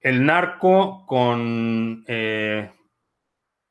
[0.00, 2.70] el narco con eh,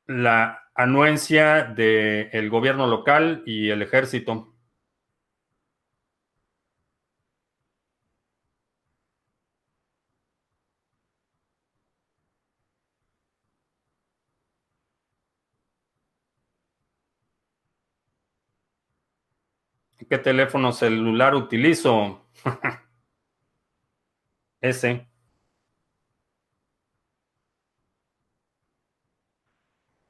[0.07, 4.50] la anuencia del gobierno local y el ejército.
[20.11, 22.27] ¿Qué teléfono celular utilizo?
[24.59, 25.07] Ese.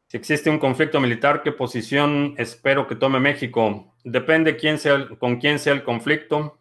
[0.08, 3.96] Si existe un conflicto militar, ¿qué posición espero que tome México?
[4.04, 6.60] Depende quién sea, con quién sea el conflicto.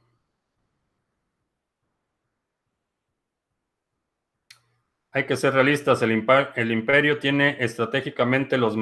[5.13, 6.03] Hay que ser realistas.
[6.03, 8.77] El, imperio tiene estratégicamente los,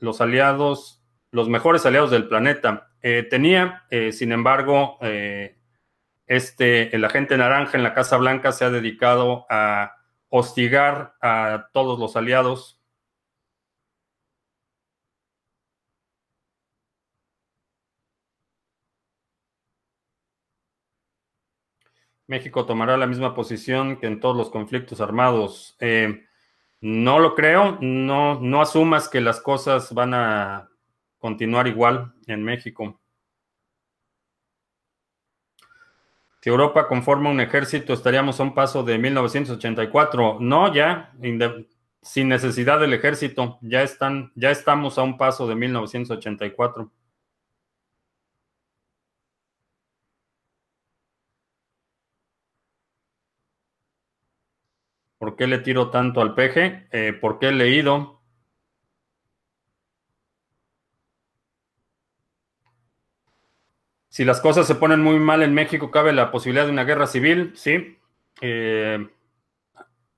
[0.00, 1.01] los aliados,
[1.32, 2.90] los mejores aliados del planeta.
[3.02, 5.58] Eh, tenía, eh, sin embargo, eh,
[6.26, 9.96] este, el agente naranja en la Casa Blanca se ha dedicado a
[10.28, 12.78] hostigar a todos los aliados.
[22.26, 25.76] México tomará la misma posición que en todos los conflictos armados.
[26.80, 30.71] no lo creo, no, no asumas que las cosas van a
[31.22, 33.00] continuar igual en México.
[36.40, 40.38] Si Europa conforma un ejército, estaríamos a un paso de 1984.
[40.40, 41.12] No, ya,
[42.02, 46.90] sin necesidad del ejército, ya están, ya estamos a un paso de 1984.
[55.18, 56.88] ¿Por qué le tiro tanto al peje?
[56.90, 58.21] Eh, porque he leído
[64.12, 67.06] Si las cosas se ponen muy mal en México, cabe la posibilidad de una guerra
[67.06, 67.96] civil, sí.
[68.42, 69.08] Eh,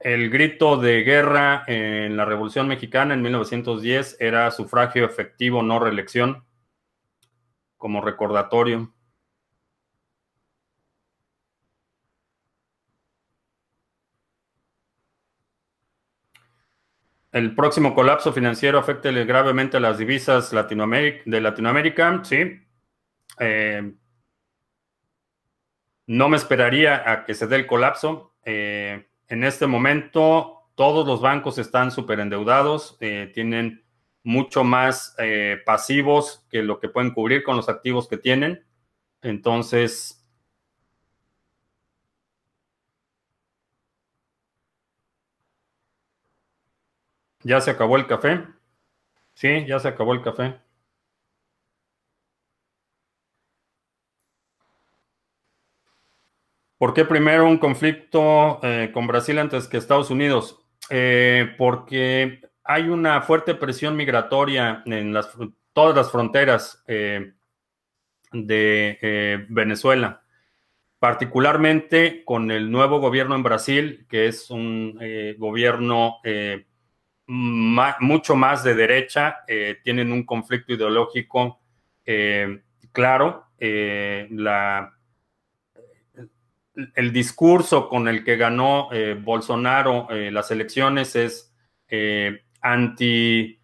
[0.01, 6.45] el grito de guerra en la Revolución Mexicana en 1910 era sufragio efectivo, no reelección,
[7.77, 8.93] como recordatorio.
[17.31, 22.64] El próximo colapso financiero afecta gravemente a las divisas de Latinoamérica, sí.
[23.41, 23.95] Eh,
[26.07, 28.35] no me esperaría a que se dé el colapso.
[28.45, 33.85] Eh, en este momento, todos los bancos están súper endeudados, eh, tienen
[34.23, 35.15] mucho más
[35.67, 38.65] pasivos que lo que pueden cubrir con los activos que tienen.
[39.21, 40.25] Entonces,
[47.45, 48.45] ¿ya se acabó el café?
[49.35, 50.61] Sí, ya se acabó el café.
[56.85, 60.67] ¿Por qué primero un conflicto eh, con Brasil antes que Estados Unidos?
[60.91, 65.17] Eh, porque hay una fuerte presión migratoria en
[65.73, 67.33] todas las fronteras eh,
[68.33, 70.25] de Venezuela,
[70.99, 75.01] particularmente con el nuevo gobierno en Brasil, que es un
[75.39, 76.19] gobierno
[77.27, 79.39] mucho más de derecha,
[79.83, 81.63] tienen un conflicto ideológico
[82.93, 84.95] claro la,
[86.95, 88.89] el discurso con el que ganó
[89.23, 91.55] Bolsonaro las elecciones es
[92.61, 93.59] anti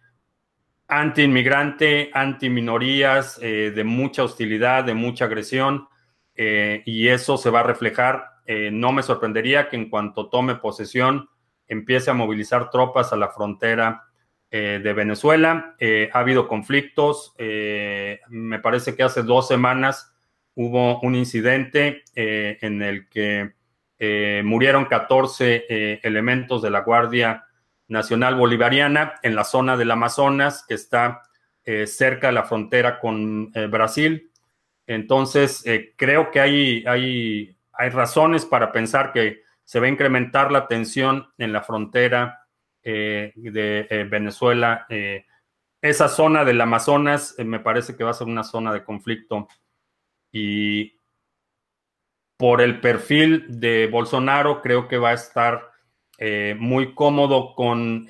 [0.87, 5.87] anti-inmigrante, anti-minorías, de mucha hostilidad, de mucha agresión,
[6.35, 8.25] y eso se va a reflejar.
[8.71, 11.29] no me sorprendería que en cuanto tome posesión
[11.71, 14.03] empiece a movilizar tropas a la frontera
[14.51, 15.75] eh, de Venezuela.
[15.79, 17.33] Eh, ha habido conflictos.
[17.37, 20.10] Eh, me parece que hace dos semanas
[20.55, 23.53] hubo un incidente en el que
[24.43, 27.45] murieron 14 elementos de la Guardia
[27.87, 31.21] Nacional Bolivariana en la zona del Amazonas, que está
[31.85, 34.31] cerca de la frontera con Brasil.
[34.87, 35.63] Entonces,
[35.95, 39.41] creo que hay, hay, hay razones para pensar que
[39.71, 42.45] se va a incrementar la tensión en la frontera
[42.83, 44.85] eh, de eh, Venezuela.
[44.89, 45.25] Eh,
[45.81, 49.47] esa zona del Amazonas me parece que va a ser una zona de conflicto
[50.31, 50.93] y
[52.37, 55.69] por el perfil de Bolsonaro creo que va a estar
[56.57, 58.05] muy cómodo con,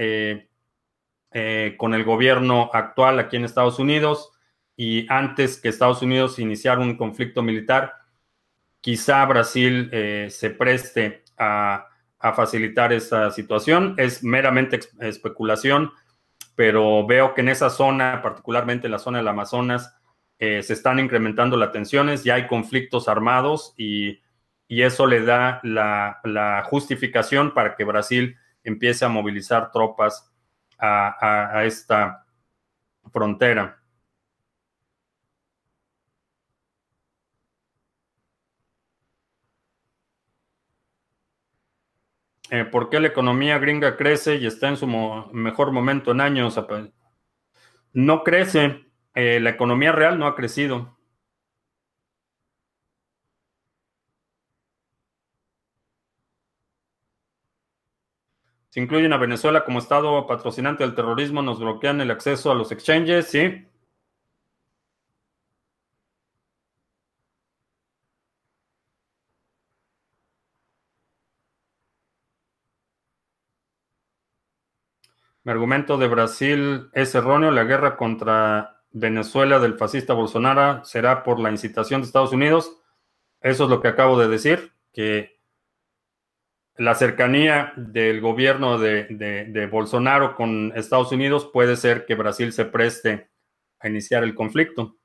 [1.78, 4.32] con el gobierno actual aquí en Estados Unidos
[4.76, 7.94] y antes que Estados Unidos iniciara un conflicto militar,
[8.82, 9.90] quizá Brasil
[10.30, 11.88] se preste a
[12.22, 13.96] a facilitar esa situación.
[13.98, 15.92] Es meramente especulación,
[16.56, 19.96] pero veo que en esa zona, particularmente en la zona del Amazonas,
[20.42, 24.20] eh, se están incrementando las tensiones, ya hay conflictos armados y,
[24.68, 30.32] eso le da la, justificación para que Brasil empiece a movilizar tropas
[30.80, 32.26] a esta
[33.12, 33.82] frontera.
[42.52, 46.60] Eh, ¿Por qué la economía gringa crece y está en su mejor momento en años?
[47.94, 48.91] No crece.
[49.16, 50.98] Eh, la economía real no ha crecido.
[58.70, 62.72] Si incluyen a Venezuela como Estado patrocinante del terrorismo, nos bloquean el acceso a los
[62.72, 63.68] exchanges, sí.
[75.44, 77.52] Mi argumento de Brasil es erróneo.
[77.52, 82.78] La guerra contra Venezuela del fascista Bolsonaro será por la incitación de Estados Unidos.
[83.42, 85.42] Eso es lo que acabo de decir, que
[86.76, 93.30] la cercanía del gobierno de, Bolsonaro con Estados Unidos puede ser que Brasil se preste
[93.80, 94.98] a iniciar el conflicto.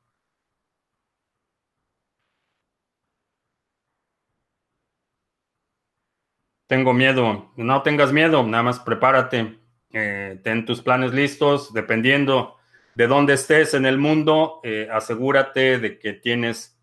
[6.66, 7.52] Tengo miedo.
[7.56, 9.60] No tengas miedo, nada más prepárate.
[9.90, 12.55] Eh, ten tus planes listos, dependiendo
[12.96, 16.76] de dónde estés en el mundo, eh, asegúrate de que tienes,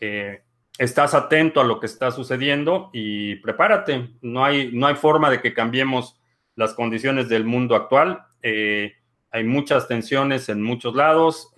[0.00, 0.42] eh,
[0.78, 4.10] estás atento a lo que está sucediendo y prepárate.
[4.22, 6.18] No hay, no hay forma de que cambiemos
[6.54, 8.24] las condiciones del mundo actual.
[8.42, 11.52] hay muchas tensiones en muchos lados.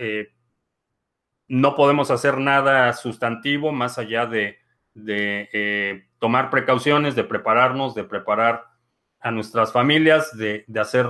[1.47, 4.59] no podemos hacer nada sustantivo más allá de,
[4.95, 8.73] de tomar precauciones, de prepararnos, de preparar
[9.23, 11.07] a nuestras familias de, hacer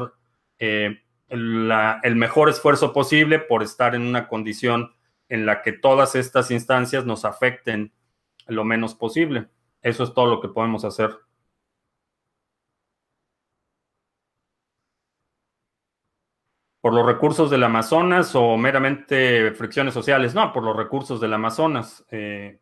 [0.59, 1.02] eh,
[1.33, 4.93] el mejor esfuerzo posible por estar en una condición
[5.29, 7.93] en la que todas estas instancias nos afecten
[8.47, 9.49] lo menos posible.
[9.81, 11.11] Eso es todo lo que podemos hacer.
[16.83, 20.35] ¿Por los recursos del Amazonas o meramente fricciones sociales?
[20.35, 22.05] No, por los recursos del Amazonas.
[22.11, 22.61] Eh,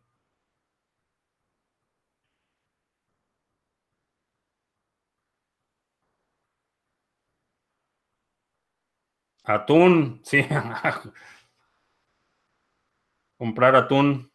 [9.43, 10.45] Atún, sí.
[13.37, 14.31] Comprar atún.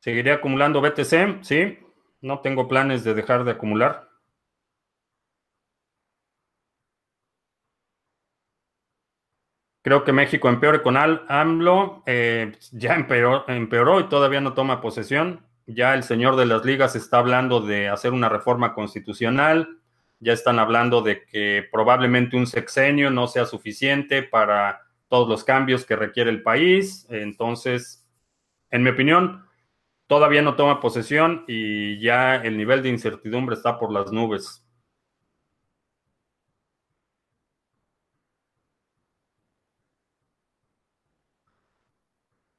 [0.00, 1.78] Seguiré acumulando BTC, sí.
[2.22, 4.08] No tengo planes de dejar de acumular.
[9.82, 12.02] Creo que México empeore con AMLO.
[12.06, 15.46] Eh, ya empeoró, empeoró y todavía no toma posesión.
[15.66, 19.81] Ya el señor de las ligas está hablando de hacer una reforma constitucional
[20.22, 25.84] ya están hablando de que probablemente un sexenio no sea suficiente para todos los cambios
[25.84, 27.06] que requiere el país.
[27.10, 28.08] Entonces,
[28.70, 29.44] en mi opinión,
[30.06, 34.64] todavía no toma posesión y ya el nivel de incertidumbre está por las nubes.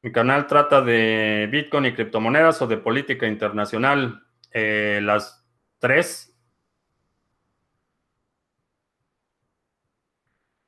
[0.01, 4.21] Mi canal trata de Bitcoin y criptomonedas o de política internacional.
[4.51, 5.47] Eh, las
[5.79, 6.32] tres.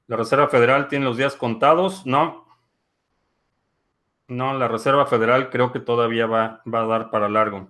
[0.07, 2.05] La Reserva Federal tiene los días contados.
[2.05, 2.45] No.
[4.27, 7.69] No, la Reserva Federal creo que todavía va, va a dar para largo.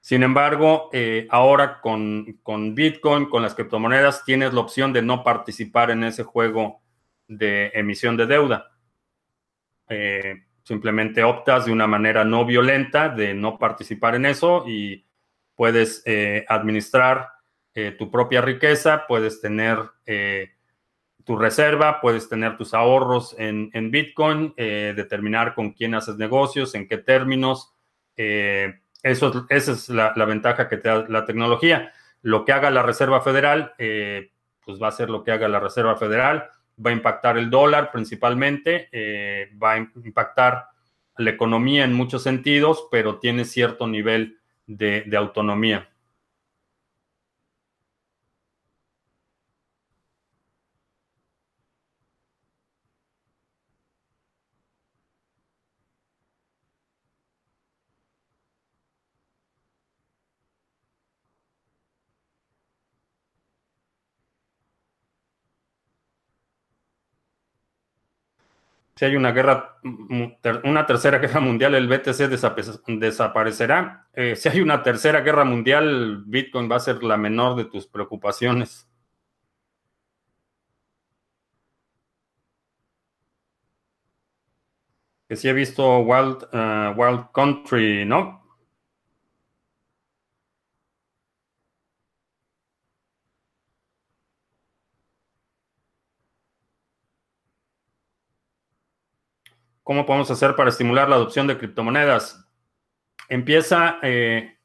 [0.00, 5.24] Sin embargo, eh, ahora con, con, Bitcoin, con las criptomonedas, tienes la opción de no
[5.24, 6.80] participar en ese juego
[7.26, 8.70] de emisión de deuda.
[9.88, 15.04] Eh, simplemente optas de una manera no violenta de no participar en eso y
[15.54, 17.30] puedes eh, administrar
[17.96, 19.78] tu propia riqueza, puedes tener
[21.28, 26.88] tu reserva, puedes tener tus ahorros en, en Bitcoin, determinar con quién haces negocios, en
[26.88, 27.72] qué términos.
[29.02, 31.92] Eso, esa es la, ventaja que te da la tecnología.
[32.22, 34.32] Lo que haga la Reserva Federal, eh,
[34.64, 36.50] pues va a ser lo que haga la Reserva Federal.
[36.84, 40.66] Va a impactar el dólar principalmente, eh, va a impactar
[41.16, 45.88] la economía en muchos sentidos, pero tiene cierto nivel de autonomía.
[68.98, 69.78] Si hay una guerra,
[70.64, 72.28] una tercera guerra mundial, el BTC
[72.98, 74.08] desaparecerá.
[74.12, 77.86] Eh, si hay una tercera guerra mundial, Bitcoin va a ser la menor de tus
[77.86, 78.88] preocupaciones.
[85.28, 88.47] Que si he visto Wild, uh, Wild Country, ¿no?
[99.88, 102.46] ¿Cómo podemos hacer para estimular la adopción de criptomonedas?
[103.30, 104.58] Empieza, eh,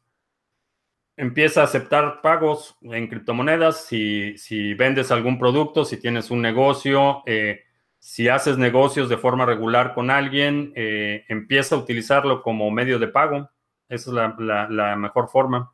[1.15, 7.23] empieza a aceptar pagos en criptomonedas si, si, vendes algún producto, si tienes un negocio,
[7.25, 7.61] eh,
[7.99, 13.07] si haces negocios de forma regular con alguien, eh, empieza a utilizarlo como medio de
[13.07, 13.49] pago.
[13.87, 15.73] Esa es la, mejor forma.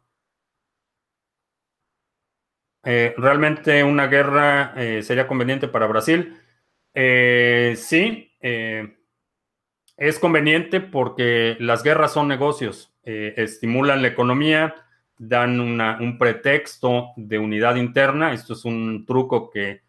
[2.83, 6.39] ¿Realmente una guerra sería conveniente para Brasil?
[6.93, 8.27] sí.
[9.99, 14.73] Es conveniente porque las guerras son negocios, eh, estimulan la economía,
[15.17, 18.31] dan un pretexto de unidad interna.
[18.31, 19.81] Esto es un truco que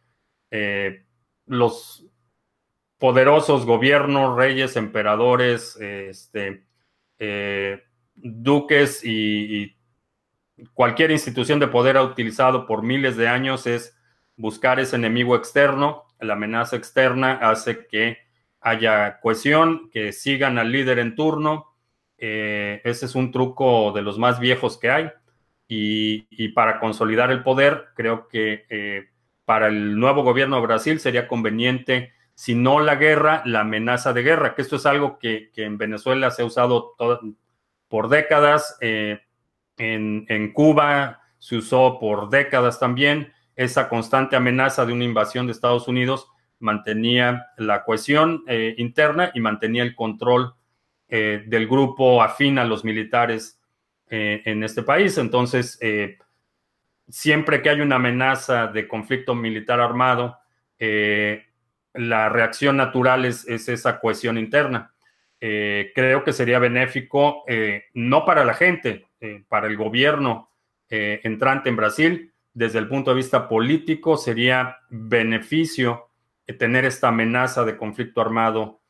[0.50, 1.04] eh,
[1.46, 2.04] los
[2.98, 6.64] poderosos gobiernos, reyes, emperadores, este,
[7.20, 7.84] eh,
[8.16, 9.76] duques y, y,
[10.74, 13.96] cualquier institución de poder ha utilizado por miles de años es
[14.36, 16.02] buscar ese enemigo externo.
[16.18, 18.29] La amenaza externa hace que
[18.60, 21.74] haya cohesión, que sigan al líder en turno.
[22.18, 25.10] Eh, ese es un truco de los más viejos que hay.
[25.72, 29.08] Y, para consolidar el poder, creo que eh,
[29.44, 34.22] para el nuevo gobierno de Brasil sería conveniente, si no la guerra, la amenaza de
[34.22, 36.96] guerra, que esto es algo que, en Venezuela se ha usado
[37.88, 39.20] por décadas, eh,
[39.76, 45.52] en, en Cuba se usó por décadas también, esa constante amenaza de una invasión de
[45.52, 46.26] Estados Unidos
[46.60, 50.54] mantenía la cohesión eh, interna y mantenía el control
[51.08, 53.58] eh, del grupo afín a los militares
[54.08, 55.18] eh, en este país.
[55.18, 55.78] Entonces,
[57.08, 60.38] siempre que hay una amenaza de conflicto militar armado,
[61.94, 64.92] la reacción natural es, es, esa cohesión interna.
[65.38, 67.44] creo que sería benéfico,
[67.94, 69.06] no para la gente,
[69.48, 70.50] para el gobierno
[70.88, 76.09] entrante en Brasil, desde el punto de vista político, sería beneficio
[76.54, 78.80] tener esta amenaza de conflicto armado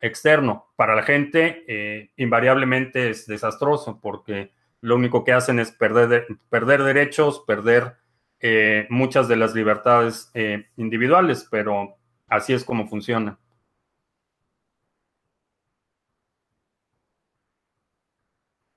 [0.00, 0.72] externo.
[0.76, 6.82] Para la gente, eh, invariablemente es desastroso porque lo único que hacen es perder, perder
[6.82, 7.96] derechos, perder
[8.40, 11.96] eh, muchas de las libertades eh, individuales, pero
[12.28, 13.38] así es como funciona.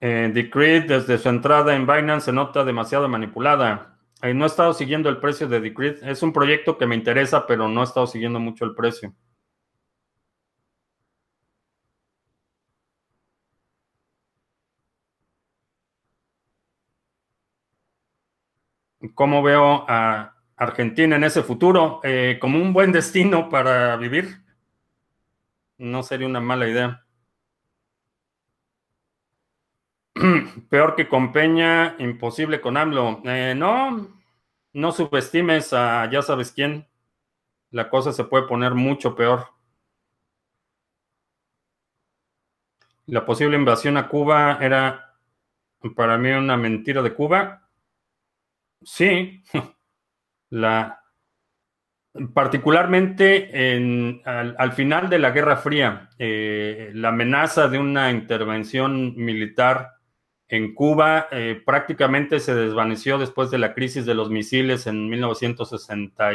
[0.02, 3.99] Decreed desde su entrada en Binance se nota demasiado manipulada.
[4.22, 6.04] Eh, no he estado siguiendo el precio de Decreed.
[6.04, 9.14] Es un proyecto que me interesa, pero no he estado siguiendo mucho el precio.
[19.16, 22.02] ¿Cómo veo a Argentina en ese futuro?
[22.04, 24.42] Eh, como un buen destino para vivir.
[25.80, 27.08] No sería una mala idea.
[30.70, 33.22] Peor que con Peña, imposible con AMLO.
[33.26, 34.08] Eh, no,
[34.74, 36.88] no subestimes a ya sabes quién.
[37.72, 39.48] La cosa se puede poner mucho peor.
[43.06, 45.16] La posible invasión a Cuba era
[45.96, 47.70] para mí una mentira de Cuba.
[48.82, 49.44] Sí,
[50.50, 51.00] la,
[52.34, 59.99] Particularmente al, final de la Guerra Fría, eh, la amenaza de una intervención militar
[60.50, 66.34] en Cuba eh, prácticamente se desvaneció después de la crisis de los misiles en 1960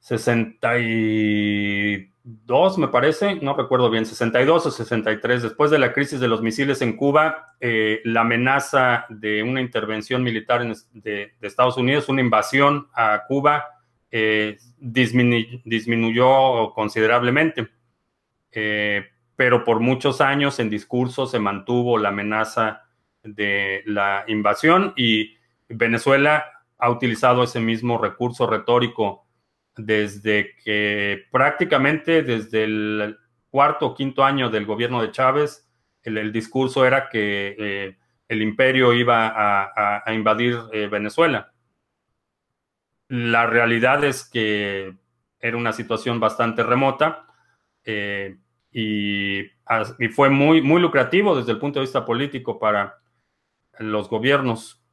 [0.00, 5.42] 62, me parece, no recuerdo bien, 62 o 63.
[5.42, 10.22] Después de la crisis de los misiles en Cuba, eh, la amenaza de una intervención
[10.22, 13.64] militar de, Estados Unidos, una invasión a Cuba,
[14.12, 17.66] eh, disminuyó considerablemente
[19.36, 22.82] pero por muchos años en discurso se mantuvo la amenaza
[23.22, 25.36] de la invasión y
[25.68, 26.44] Venezuela
[26.78, 29.26] ha utilizado ese mismo recurso retórico
[29.76, 33.18] desde que prácticamente desde el
[33.50, 35.68] cuarto o quinto año del gobierno de Chávez,
[36.02, 37.98] el, discurso era que eh,
[38.28, 41.52] el imperio iba a, invadir eh, Venezuela.
[43.08, 44.94] La realidad es que
[45.40, 47.26] era una situación bastante remota.
[47.84, 48.38] Eh,
[48.78, 49.48] y,
[50.10, 53.00] fue muy, muy lucrativo desde el punto de vista político para
[53.78, 54.84] los gobiernos.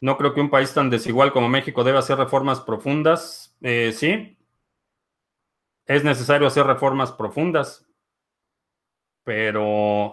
[0.00, 3.56] No creo que un país tan desigual como México deba hacer reformas profundas.
[3.60, 4.36] Eh, sí,
[5.84, 7.86] es necesario hacer reformas profundas,
[9.22, 10.12] pero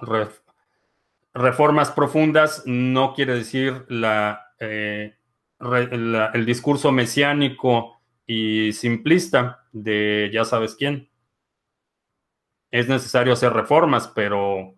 [1.33, 5.17] reformas profundas no quiere decir la, eh,
[5.59, 11.09] el discurso mesiánico y simplista de ya sabes quién.
[12.71, 14.75] Es necesario hacer reformas, pero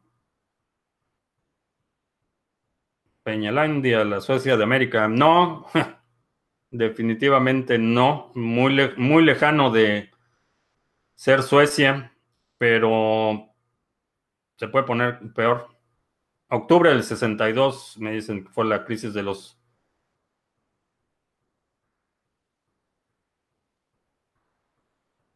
[3.24, 5.66] Peñalandia, la Suecia de América, no,
[6.72, 10.12] definitivamente no, muy, muy lejano de
[11.16, 12.14] ser Suecia,
[12.58, 13.56] pero
[14.58, 15.70] se puede poner peor.
[16.50, 19.60] Octubre del 62, me dicen que fue la crisis de los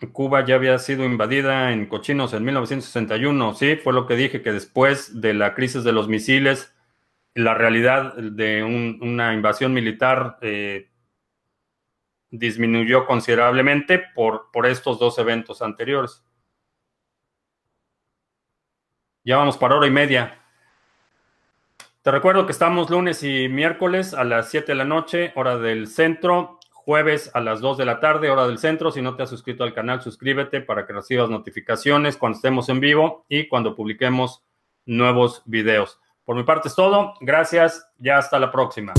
[0.08, 4.54] Cuba ya había sido invadida en cochinos en 1961, sí, fue lo que dije, que
[4.54, 6.74] después de la crisis de los misiles,
[7.34, 10.90] la realidad de una invasión militar eh,
[12.32, 16.24] disminuyó considerablemente por, por estos dos eventos anteriores.
[19.24, 20.42] Ya vamos para hora y media.
[22.02, 25.88] Te recuerdo que estamos lunes y miércoles a las 7 de la noche, hora del
[25.88, 26.59] centro
[26.90, 28.92] jueves a las 2 de la tarde, hora del centro.
[28.92, 32.80] Si no te has suscrito al canal, suscríbete para que recibas notificaciones cuando estemos en
[32.80, 34.44] vivo y cuando publiquemos
[34.88, 36.00] nuevos videos.
[36.26, 37.14] Por mi parte es todo.
[37.22, 37.88] Gracias.
[38.00, 38.94] Ya hasta la próxima.